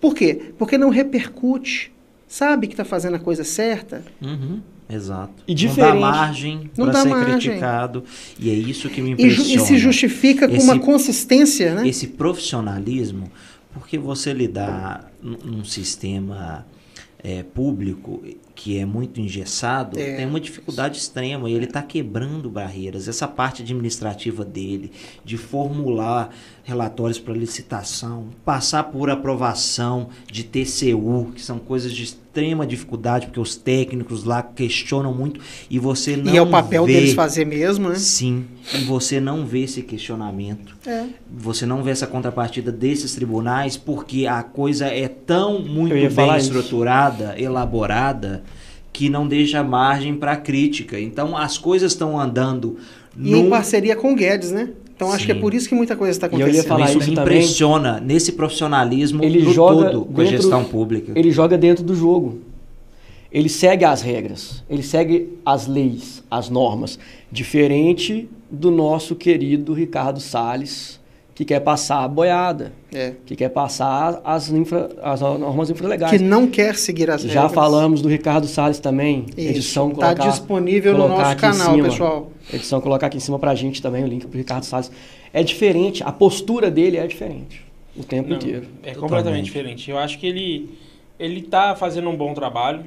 Por 0.00 0.14
quê? 0.14 0.52
Porque 0.58 0.78
não 0.78 0.90
repercute. 0.90 1.92
Sabe 2.26 2.66
que 2.66 2.74
está 2.74 2.84
fazendo 2.84 3.16
a 3.16 3.18
coisa 3.18 3.42
certa? 3.42 4.04
Uhum, 4.22 4.60
exato. 4.90 5.42
E 5.46 5.52
Não 5.52 5.54
diferente. 5.56 5.92
dá 5.92 5.94
margem 6.00 6.70
Não 6.76 6.86
para 6.86 7.02
ser 7.02 7.08
margem. 7.08 7.34
criticado. 7.50 8.04
E 8.38 8.50
é 8.50 8.54
isso 8.54 8.88
que 8.88 9.00
me 9.00 9.10
E, 9.10 9.12
impressiona. 9.12 9.62
e 9.62 9.66
se 9.66 9.78
justifica 9.78 10.48
com 10.48 10.54
Esse- 10.56 10.64
uma 10.64 10.78
consistência, 10.78 11.74
né? 11.74 11.88
Esse 11.88 12.06
profissionalismo, 12.08 13.30
porque 13.72 13.96
você 13.98 14.32
lidar 14.32 15.10
num 15.22 15.36
num 15.44 15.64
sistema 15.64 16.66
é, 17.22 17.42
público 17.42 18.22
que 18.62 18.76
é 18.78 18.84
muito 18.84 19.18
engessado, 19.18 19.98
É. 19.98 20.16
tem 20.16 20.26
uma 20.26 20.38
dificuldade 20.38 20.98
extrema 20.98 21.48
e 21.48 21.54
ele 21.54 21.64
está 21.64 21.80
quebrando 21.80 22.50
barreiras. 22.50 23.08
Essa 23.08 23.26
parte 23.26 23.62
administrativa 23.62 24.44
dele, 24.44 24.92
de 25.24 25.38
formular 25.38 26.28
relatórios 26.62 27.18
para 27.18 27.32
licitação, 27.32 28.26
passar 28.44 28.84
por 28.84 29.08
aprovação 29.08 30.08
de 30.30 30.44
TCU, 30.44 31.32
que 31.34 31.40
são 31.42 31.58
coisas 31.58 31.90
de 31.92 32.04
extrema 32.04 32.64
dificuldade, 32.66 33.26
porque 33.26 33.40
os 33.40 33.56
técnicos 33.56 34.24
lá 34.24 34.42
questionam 34.42 35.12
muito 35.12 35.40
e 35.68 35.78
você 35.78 36.16
não 36.16 36.32
e 36.32 36.36
é 36.36 36.42
o 36.42 36.46
papel 36.46 36.84
vê, 36.84 36.92
deles 36.92 37.14
fazer 37.14 37.44
mesmo, 37.44 37.88
né? 37.88 37.96
Sim, 37.96 38.44
e 38.74 38.84
você 38.84 39.18
não 39.18 39.44
vê 39.46 39.62
esse 39.62 39.82
questionamento. 39.82 40.76
É. 40.86 41.06
Você 41.28 41.66
não 41.66 41.82
vê 41.82 41.90
essa 41.90 42.06
contrapartida 42.06 42.70
desses 42.70 43.14
tribunais 43.16 43.76
porque 43.76 44.26
a 44.26 44.42
coisa 44.44 44.86
é 44.86 45.08
tão 45.08 45.60
muito 45.60 45.92
bem 45.94 46.08
falar 46.10 46.38
isso. 46.38 46.46
estruturada, 46.54 47.34
elaborada, 47.36 48.44
que 48.92 49.08
não 49.08 49.26
deixa 49.26 49.62
margem 49.62 50.14
para 50.14 50.36
crítica. 50.36 50.98
Então 50.98 51.36
as 51.36 51.56
coisas 51.58 51.92
estão 51.92 52.18
andando 52.18 52.76
E 53.18 53.28
em 53.28 53.32
num 53.32 53.50
parceria 53.50 53.96
com 53.96 54.12
o 54.12 54.16
Guedes, 54.16 54.50
né? 54.50 54.70
Então 54.94 55.10
acho 55.10 55.24
que 55.24 55.32
é 55.32 55.34
Sim. 55.34 55.40
por 55.40 55.54
isso 55.54 55.66
que 55.66 55.74
muita 55.74 55.96
coisa 55.96 56.10
está 56.10 56.26
E 56.26 56.32
eu 56.34 56.40
ia 56.40 56.44
acontecendo. 56.44 56.68
falar 56.68 56.84
isso, 56.90 56.98
isso 56.98 57.08
me 57.10 57.16
também. 57.16 57.38
impressiona 57.38 58.00
nesse 58.00 58.32
profissionalismo 58.32 59.24
Ele 59.24 59.40
no 59.42 59.50
joga 59.50 59.90
todo 59.90 60.04
com 60.04 60.20
a 60.20 60.24
gestão 60.26 60.62
pública. 60.64 61.12
Ele 61.16 61.30
joga 61.30 61.56
dentro 61.56 61.82
do 61.82 61.94
jogo. 61.94 62.40
Ele 63.32 63.48
segue 63.48 63.84
as 63.84 64.02
regras, 64.02 64.62
ele 64.68 64.82
segue 64.82 65.38
as 65.46 65.66
leis, 65.66 66.22
as 66.30 66.50
normas. 66.50 66.98
Diferente 67.32 68.28
do 68.50 68.70
nosso 68.70 69.14
querido 69.14 69.72
Ricardo 69.72 70.20
Salles, 70.20 70.99
que 71.40 71.44
quer 71.46 71.60
passar 71.60 72.04
a 72.04 72.08
boiada, 72.08 72.70
É. 72.92 73.14
que 73.24 73.34
quer 73.34 73.48
passar 73.48 74.20
as, 74.22 74.50
infra- 74.50 74.90
as 75.02 75.22
normas 75.22 75.70
infralegais. 75.70 76.12
Que 76.12 76.18
não 76.22 76.46
quer 76.46 76.74
seguir 76.74 77.10
as 77.10 77.22
Já 77.22 77.28
regras. 77.44 77.52
falamos 77.54 78.02
do 78.02 78.10
Ricardo 78.10 78.46
Salles 78.46 78.78
também. 78.78 79.24
edição 79.38 79.90
Está 79.90 80.12
disponível 80.12 80.92
no 80.98 81.08
nosso 81.08 81.36
canal, 81.38 81.72
cima. 81.76 81.88
pessoal. 81.88 82.30
Edição 82.52 82.78
colocar 82.82 83.06
aqui 83.06 83.16
em 83.16 83.20
cima 83.20 83.38
pra 83.38 83.54
gente 83.54 83.80
também 83.80 84.04
o 84.04 84.06
link 84.06 84.26
pro 84.26 84.36
Ricardo 84.36 84.64
Salles. 84.64 84.92
É 85.32 85.42
diferente, 85.42 86.02
a 86.04 86.12
postura 86.12 86.70
dele 86.70 86.98
é 86.98 87.06
diferente 87.06 87.64
o 87.96 88.04
tempo 88.04 88.28
Não, 88.28 88.36
inteiro. 88.36 88.64
É 88.82 88.90
Totalmente. 88.92 88.98
completamente 89.00 89.44
diferente. 89.46 89.90
Eu 89.90 89.96
acho 89.96 90.18
que 90.18 90.26
ele 90.26 90.78
ele 91.18 91.40
tá 91.40 91.74
fazendo 91.74 92.10
um 92.10 92.16
bom 92.16 92.34
trabalho 92.34 92.84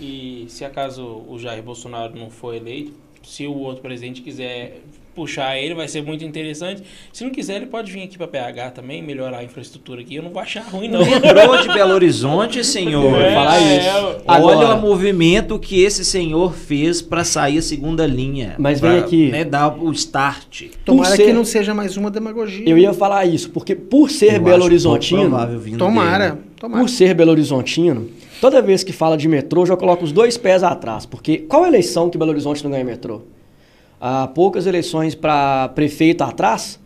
e 0.00 0.44
se 0.48 0.64
acaso 0.64 1.04
o 1.28 1.36
Jair 1.36 1.64
Bolsonaro 1.64 2.16
não 2.16 2.30
for 2.30 2.54
eleito, 2.54 2.92
se 3.24 3.44
o 3.44 3.56
outro 3.58 3.82
presidente 3.82 4.22
quiser 4.22 4.82
puxar 5.14 5.56
ele, 5.58 5.74
vai 5.74 5.86
ser 5.88 6.02
muito 6.02 6.24
interessante. 6.24 6.82
Se 7.12 7.22
não 7.24 7.30
quiser, 7.30 7.56
ele 7.56 7.66
pode 7.66 7.90
vir 7.92 8.02
aqui 8.02 8.16
para 8.16 8.26
PH 8.28 8.70
também, 8.70 9.02
melhorar 9.02 9.38
a 9.38 9.44
infraestrutura 9.44 10.00
aqui. 10.00 10.14
Eu 10.16 10.22
não 10.22 10.30
vou 10.30 10.40
achar 10.40 10.62
ruim 10.62 10.88
não. 10.88 11.00
Metrô 11.04 11.56
de 11.58 11.68
Belo 11.68 11.94
Horizonte, 11.94 12.64
senhor. 12.64 13.20
É, 13.20 13.34
falar 13.34 13.60
isso. 13.60 13.88
é, 13.88 14.16
Agora- 14.26 14.56
Olha 14.58 14.74
o 14.74 14.80
movimento 14.80 15.58
que 15.58 15.80
esse 15.82 16.04
senhor 16.04 16.52
fez 16.54 17.00
para 17.02 17.24
sair 17.24 17.58
a 17.58 17.62
segunda 17.62 18.06
linha. 18.06 18.54
Mas 18.58 18.80
pra, 18.80 18.90
vem 18.90 18.98
aqui. 19.00 19.30
Né, 19.30 19.44
dar 19.44 19.76
o 19.82 19.90
start. 19.92 20.64
Tomara 20.84 21.16
ser- 21.16 21.26
que 21.26 21.32
não 21.32 21.44
seja 21.44 21.74
mais 21.74 21.96
uma 21.96 22.10
demagogia. 22.10 22.68
Eu 22.68 22.78
ia 22.78 22.92
falar 22.92 23.24
isso, 23.26 23.50
porque 23.50 23.74
por 23.74 24.10
ser 24.10 24.34
Eu 24.36 24.40
Belo 24.42 24.56
acho 24.58 24.64
Horizontino, 24.66 25.20
provável 25.22 25.60
Tomara, 25.78 26.28
dele. 26.30 26.42
tomara. 26.58 26.82
por 26.82 26.88
ser 26.88 27.14
Belo 27.14 27.30
Horizontino, 27.32 28.08
toda 28.40 28.60
vez 28.62 28.82
que 28.82 28.92
fala 28.92 29.16
de 29.16 29.28
metrô, 29.28 29.62
eu 29.62 29.66
já 29.66 29.76
coloco 29.76 30.04
os 30.04 30.12
dois 30.12 30.36
pés 30.36 30.62
atrás. 30.62 31.04
Porque 31.06 31.38
qual 31.38 31.66
eleição 31.66 32.08
que 32.10 32.16
Belo 32.18 32.30
Horizonte 32.30 32.62
não 32.64 32.70
ganha 32.70 32.84
metrô? 32.84 33.22
Há 34.04 34.26
poucas 34.26 34.66
eleições 34.66 35.14
para 35.14 35.68
prefeito 35.76 36.22
atrás, 36.24 36.80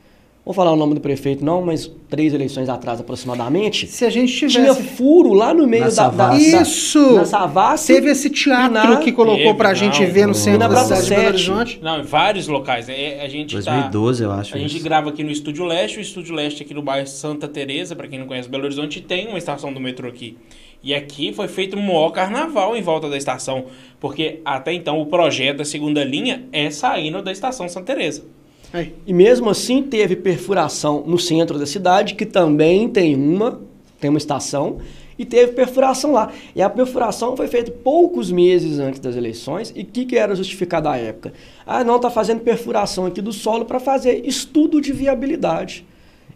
vou 0.45 0.53
falar 0.53 0.71
o 0.73 0.77
nome 0.77 0.93
do 0.95 1.01
prefeito 1.01 1.43
não, 1.43 1.63
mas 1.63 1.91
três 2.11 2.35
eleições 2.35 2.69
atrás 2.69 3.01
aproximadamente, 3.01 3.87
Se 3.87 4.05
a 4.05 4.11
gente 4.11 4.33
tinha 4.37 4.49
tivesse... 4.51 4.83
furo 4.83 5.33
lá 5.33 5.55
no 5.55 5.67
meio 5.67 5.85
Na 5.85 5.91
da, 5.91 6.09
da, 6.11 6.37
Isso! 6.37 7.15
na 7.15 7.25
Savassi. 7.25 7.95
Teve 7.95 8.11
esse 8.11 8.29
teatro 8.29 8.71
na- 8.71 8.97
que 8.99 9.11
colocou 9.13 9.39
Teve, 9.45 9.55
pra 9.55 9.73
gente 9.73 10.03
não, 10.05 10.11
ver 10.13 10.27
no 10.27 10.35
centro 10.35 10.61
da 10.61 10.69
Praça 10.69 10.97
cidade 10.97 11.05
de 11.05 11.11
Belo 11.15 11.39
7. 11.39 11.51
Horizonte. 11.51 11.81
Não, 11.83 12.01
em 12.01 12.03
vários 12.05 12.47
locais. 12.49 12.89
É, 12.91 13.23
a 13.25 13.29
gente 13.29 13.55
tá 13.65 13.71
2012, 13.73 14.23
eu 14.23 14.31
acho. 14.33 14.55
A 14.55 14.59
gente 14.59 14.75
isso. 14.77 14.85
grava 14.85 15.09
aqui 15.09 15.25
no 15.25 15.31
Estúdio 15.31 15.65
Leste. 15.65 15.99
O 15.99 16.01
Estúdio 16.03 16.35
Leste 16.35 16.63
aqui 16.63 16.75
no 16.75 16.83
bairro 16.83 17.07
Santa 17.07 17.49
Teresa, 17.49 17.97
para 17.97 18.07
quem 18.07 18.19
não 18.19 18.27
conhece 18.27 18.47
Belo 18.49 18.65
Horizonte, 18.65 19.01
tem 19.01 19.27
uma 19.29 19.39
estação 19.39 19.73
do 19.73 19.81
metrô 19.81 20.07
aqui. 20.07 20.37
E 20.83 20.95
aqui 20.95 21.33
foi 21.33 21.49
feito 21.49 21.77
um 21.77 21.83
maior 21.83 22.11
carnaval 22.11 22.77
em 22.77 22.83
volta 22.83 23.09
da 23.09 23.17
estação, 23.17 23.67
porque 23.99 24.41
até 24.45 24.73
então 24.73 25.01
o 25.01 25.07
projeto 25.07 25.59
da 25.59 25.65
segunda 25.65 26.05
linha 26.05 26.45
é 26.53 26.71
saindo 26.71 27.23
da 27.23 27.33
estação 27.33 27.69
Santa 27.69 27.95
Teresa. 27.95 28.25
Aí. 28.73 28.95
E 29.07 29.13
mesmo 29.13 29.49
assim 29.49 29.83
teve 29.83 30.17
perfuração 30.17 31.03
no 31.07 31.19
centro 31.19 31.59
da 31.59 31.67
cidade, 31.67 32.15
que 32.15 32.27
também 32.27 32.89
tem 32.89 33.15
uma, 33.15 33.61
tem 34.01 34.11
uma 34.11 34.19
estação, 34.19 34.79
e 35.19 35.25
teve 35.25 35.53
perfuração 35.53 36.13
lá. 36.13 36.31
E 36.55 36.61
a 36.61 36.69
perfuração 36.69 37.37
foi 37.37 37.49
feita 37.49 37.71
poucos 37.71 38.31
meses 38.31 38.79
antes 38.79 39.01
das 39.01 39.17
eleições. 39.17 39.73
E 39.75 39.81
o 39.81 39.85
que, 39.85 40.05
que 40.05 40.17
era 40.17 40.35
justificado 40.35 40.89
à 40.89 40.97
época? 40.97 41.33
Ah, 41.67 41.83
não, 41.83 41.97
está 41.97 42.11
fazendo 42.11 42.41
perfuração 42.41 43.07
aqui 43.07 43.23
do 43.23 43.33
solo 43.33 43.65
para 43.65 43.81
fazer 43.81 44.27
estudo 44.27 44.81
de 44.81 44.93
viabilidade. 44.93 45.87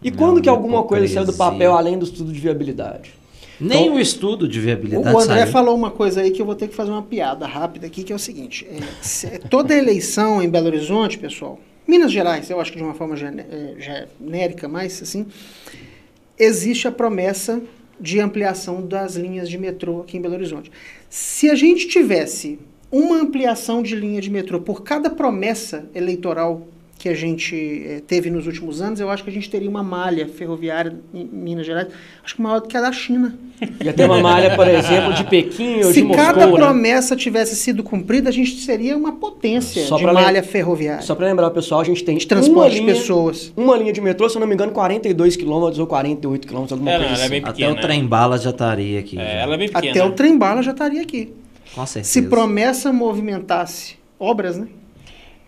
E 0.03 0.09
Não, 0.09 0.17
quando 0.17 0.41
que 0.41 0.49
alguma 0.49 0.83
coisa 0.83 1.07
saiu 1.13 1.25
do 1.25 1.33
papel 1.33 1.75
além 1.75 1.97
do 1.97 2.05
estudo 2.05 2.33
de 2.33 2.39
viabilidade? 2.39 3.13
Nem 3.61 3.83
Então- 3.83 3.95
o 3.95 3.99
estudo 3.99 4.47
de 4.47 4.59
viabilidade 4.59 5.15
O 5.15 5.19
André 5.19 5.41
saiu. 5.41 5.51
falou 5.51 5.75
uma 5.75 5.91
coisa 5.91 6.21
aí 6.21 6.31
que 6.31 6.41
eu 6.41 6.45
vou 6.45 6.55
ter 6.55 6.67
que 6.67 6.73
fazer 6.75 6.89
uma 6.91 7.03
piada 7.03 7.45
rápida 7.45 7.85
aqui, 7.87 8.03
que 8.03 8.11
é 8.11 8.15
o 8.15 8.19
seguinte. 8.19 8.65
é, 8.67 9.37
toda 9.37 9.73
eleição 9.75 10.41
em 10.41 10.49
Belo 10.49 10.65
Horizonte, 10.67 11.17
pessoal, 11.19 11.59
Minas 11.87 12.11
Gerais, 12.11 12.49
eu 12.49 12.59
acho 12.59 12.71
que 12.71 12.77
de 12.77 12.83
uma 12.83 12.93
forma 12.93 13.15
é, 13.15 13.75
genérica, 14.19 14.67
mais 14.67 15.01
assim, 15.01 15.25
existe 16.37 16.87
a 16.87 16.91
promessa 16.91 17.61
de 17.99 18.19
ampliação 18.19 18.85
das 18.85 19.15
linhas 19.15 19.47
de 19.49 19.57
metrô 19.57 20.01
aqui 20.01 20.17
em 20.17 20.21
Belo 20.21 20.33
Horizonte. 20.33 20.71
Se 21.09 21.49
a 21.49 21.55
gente 21.55 21.87
tivesse 21.87 22.57
uma 22.91 23.17
ampliação 23.21 23.81
de 23.83 23.95
linha 23.95 24.19
de 24.19 24.29
metrô 24.29 24.59
por 24.59 24.81
cada 24.83 25.09
promessa 25.09 25.85
eleitoral 25.93 26.67
que 27.01 27.09
a 27.09 27.15
gente 27.15 27.55
eh, 27.83 27.99
teve 28.05 28.29
nos 28.29 28.45
últimos 28.45 28.79
anos, 28.79 28.99
eu 28.99 29.09
acho 29.09 29.23
que 29.23 29.29
a 29.31 29.33
gente 29.33 29.49
teria 29.49 29.67
uma 29.67 29.81
malha 29.81 30.27
ferroviária 30.27 30.93
em 31.11 31.25
Minas 31.25 31.65
Gerais, 31.65 31.87
acho 32.23 32.35
que 32.35 32.41
maior 32.43 32.59
do 32.61 32.67
que 32.67 32.77
a 32.77 32.81
da 32.81 32.91
China. 32.91 33.35
Ia 33.83 33.91
ter 33.91 34.05
uma 34.05 34.19
malha, 34.19 34.55
por 34.55 34.67
exemplo, 34.69 35.11
de 35.15 35.23
Pequim 35.23 35.77
ou 35.77 35.87
de 35.87 35.93
Se 35.93 36.03
Moscou, 36.03 36.23
cada 36.25 36.45
né? 36.45 36.51
promessa 36.53 37.15
tivesse 37.15 37.55
sido 37.55 37.81
cumprida, 37.81 38.29
a 38.29 38.31
gente 38.31 38.55
seria 38.59 38.95
uma 38.95 39.13
potência 39.13 39.83
Só 39.85 39.97
de 39.97 40.05
malha 40.05 40.43
ferroviária. 40.43 41.01
Só 41.01 41.15
para 41.15 41.25
lembrar, 41.25 41.49
pessoal, 41.49 41.81
a 41.81 41.83
gente 41.83 42.03
tem 42.03 42.17
de 42.17 42.27
transporte 42.27 42.59
uma 42.59 42.69
de 42.69 42.79
linha, 42.81 42.93
pessoas. 42.93 43.51
uma 43.57 43.75
linha 43.75 43.91
de 43.91 43.99
metrô, 44.01 44.29
se 44.29 44.35
eu 44.37 44.39
não 44.39 44.47
me 44.47 44.53
engano, 44.53 44.71
42 44.71 45.35
quilômetros 45.35 45.79
ou 45.79 45.87
48 45.87 46.47
quilômetros, 46.47 46.73
alguma 46.73 46.91
É, 46.91 46.97
coisa 46.97 47.11
não, 47.13 47.17
é 47.17 47.21
assim. 47.21 47.29
bem 47.31 47.39
Até 47.41 47.51
pequena. 47.53 47.71
o 47.71 47.81
trem 47.81 48.05
bala 48.05 48.37
já 48.37 48.51
estaria 48.51 48.99
aqui. 48.99 49.17
É, 49.17 49.41
ela 49.41 49.55
é 49.55 49.57
bem 49.57 49.69
pequena. 49.69 49.89
Até 49.91 50.03
o 50.05 50.11
trem-bala 50.11 50.61
já 50.61 50.71
estaria 50.71 51.01
aqui. 51.01 51.33
Com 51.73 51.83
certeza. 51.87 52.11
Se 52.13 52.21
promessa 52.23 52.93
movimentasse 52.93 53.95
obras, 54.19 54.55
né? 54.57 54.67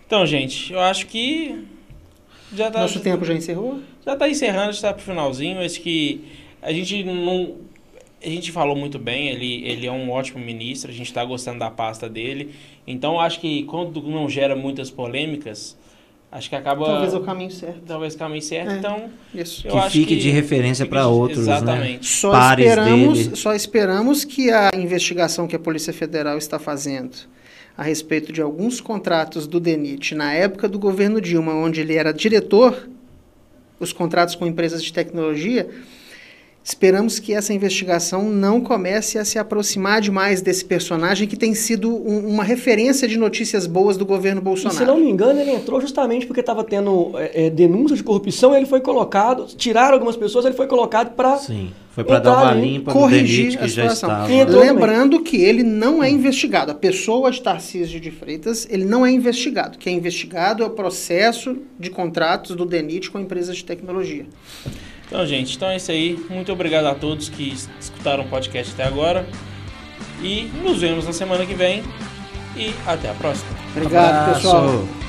Então, 0.06 0.26
gente, 0.26 0.72
eu 0.72 0.80
acho 0.80 1.06
que 1.06 1.64
já 2.54 2.70
tá, 2.70 2.80
Nosso 2.80 3.00
tempo 3.00 3.24
já 3.24 3.34
encerrou. 3.34 3.80
já 4.04 4.16
tá 4.16 4.28
encerrando, 4.28 4.72
já 4.72 4.82
tá 4.82 4.94
pro 4.94 5.02
finalzinho. 5.02 5.60
Acho 5.60 5.80
que 5.80 6.24
a 6.62 6.72
gente 6.72 7.02
não. 7.04 7.56
A 8.24 8.28
gente 8.28 8.52
falou 8.52 8.74
muito 8.74 8.98
bem, 8.98 9.28
ele, 9.28 9.62
ele 9.66 9.86
é 9.86 9.92
um 9.92 10.10
ótimo 10.10 10.42
ministro, 10.42 10.90
a 10.90 10.94
gente 10.94 11.08
está 11.08 11.22
gostando 11.24 11.58
da 11.58 11.70
pasta 11.70 12.08
dele. 12.08 12.54
Então, 12.86 13.20
acho 13.20 13.38
que 13.38 13.64
quando 13.64 14.00
não 14.02 14.30
gera 14.30 14.56
muitas 14.56 14.90
polêmicas, 14.90 15.76
acho 16.32 16.48
que 16.48 16.56
acaba. 16.56 16.86
Talvez 16.86 17.12
é 17.12 17.16
o 17.18 17.20
caminho 17.20 17.50
certo. 17.50 17.80
talvez 17.86 18.14
o 18.14 18.18
caminho 18.18 18.40
certo. 18.40 18.70
É. 18.70 18.78
Então, 18.78 19.10
Isso. 19.34 19.66
eu 19.66 19.72
Que 19.72 19.78
acho 19.78 19.90
fique 19.90 20.16
de 20.16 20.30
referência 20.30 20.86
para 20.86 21.06
outros, 21.06 21.46
né? 21.46 21.54
Exatamente. 21.56 22.06
Só 22.06 22.30
pares 22.30 22.66
esperamos, 22.66 23.18
dele. 23.18 23.36
só 23.36 23.54
esperamos 23.54 24.24
que 24.24 24.50
a 24.50 24.70
investigação 24.74 25.46
que 25.46 25.56
a 25.56 25.58
Polícia 25.58 25.92
Federal 25.92 26.38
está 26.38 26.58
fazendo 26.58 27.14
a 27.76 27.82
respeito 27.82 28.32
de 28.32 28.40
alguns 28.40 28.80
contratos 28.80 29.46
do 29.46 29.58
DENIT 29.58 30.14
na 30.14 30.32
época 30.32 30.68
do 30.68 30.78
governo 30.78 31.20
Dilma, 31.20 31.54
onde 31.54 31.80
ele 31.80 31.94
era 31.94 32.12
diretor, 32.12 32.88
os 33.80 33.92
contratos 33.92 34.34
com 34.34 34.46
empresas 34.46 34.82
de 34.82 34.92
tecnologia, 34.92 35.68
esperamos 36.64 37.18
que 37.18 37.34
essa 37.34 37.52
investigação 37.52 38.24
não 38.30 38.58
comece 38.58 39.18
a 39.18 39.24
se 39.24 39.38
aproximar 39.38 40.00
demais 40.00 40.40
desse 40.40 40.64
personagem 40.64 41.28
que 41.28 41.36
tem 41.36 41.54
sido 41.54 41.90
um- 41.94 42.26
uma 42.26 42.42
referência 42.42 43.06
de 43.06 43.18
notícias 43.18 43.66
boas 43.66 43.98
do 43.98 44.06
governo 44.06 44.40
E 44.40 44.42
se 44.56 44.64
não 44.64 44.70
Bolsonaro. 44.70 44.96
me 44.98 45.10
engano, 45.10 45.38
ele 45.38 45.50
entrou 45.50 45.78
justamente 45.78 46.26
porque 46.26 46.40
estava 46.40 46.64
tendo 46.64 47.12
é, 47.18 47.46
é, 47.46 47.50
denúncia 47.50 47.94
de 47.94 48.02
corrupção, 48.02 48.56
ele 48.56 48.64
foi 48.64 48.80
colocado, 48.80 49.46
tiraram 49.56 49.92
algumas 49.92 50.16
pessoas, 50.16 50.46
ele 50.46 50.54
foi 50.54 50.66
colocado 50.66 51.14
para... 51.14 51.36
Sim. 51.36 51.70
Foi 51.90 52.02
para 52.02 52.16
Entrar 52.18 52.34
dar 52.34 52.42
uma 52.42 52.54
limpa 52.54 52.92
corrigir 52.92 53.56
a 53.62 53.68
situação. 53.68 54.10
Lembrando 54.58 55.20
que 55.20 55.36
ele 55.36 55.62
não 55.62 56.02
é 56.02 56.10
investigado. 56.10 56.72
A 56.72 56.74
pessoa 56.74 57.30
de 57.30 57.40
Tarcísio 57.40 58.00
de 58.00 58.10
Freitas, 58.10 58.66
ele 58.68 58.84
não 58.84 59.06
é 59.06 59.12
investigado. 59.12 59.76
O 59.76 59.78
que 59.78 59.88
é 59.88 59.92
investigado 59.92 60.64
é 60.64 60.66
o 60.66 60.70
processo 60.70 61.56
de 61.78 61.90
contratos 61.90 62.56
do 62.56 62.64
DENIT 62.66 63.12
com 63.12 63.20
empresas 63.20 63.58
de 63.58 63.64
tecnologia. 63.64 64.26
Então, 65.14 65.24
gente, 65.28 65.54
então 65.54 65.68
é 65.68 65.76
isso 65.76 65.92
aí. 65.92 66.18
Muito 66.28 66.52
obrigado 66.52 66.86
a 66.86 66.94
todos 66.96 67.28
que 67.28 67.50
es- 67.50 67.70
escutaram 67.80 68.24
o 68.24 68.26
podcast 68.28 68.72
até 68.74 68.82
agora. 68.82 69.24
E 70.20 70.50
nos 70.60 70.80
vemos 70.80 71.06
na 71.06 71.12
semana 71.12 71.46
que 71.46 71.54
vem. 71.54 71.84
E 72.56 72.74
até 72.84 73.10
a 73.10 73.14
próxima. 73.14 73.48
Obrigado, 73.76 74.12
Abraço. 74.12 74.34
pessoal. 74.40 75.03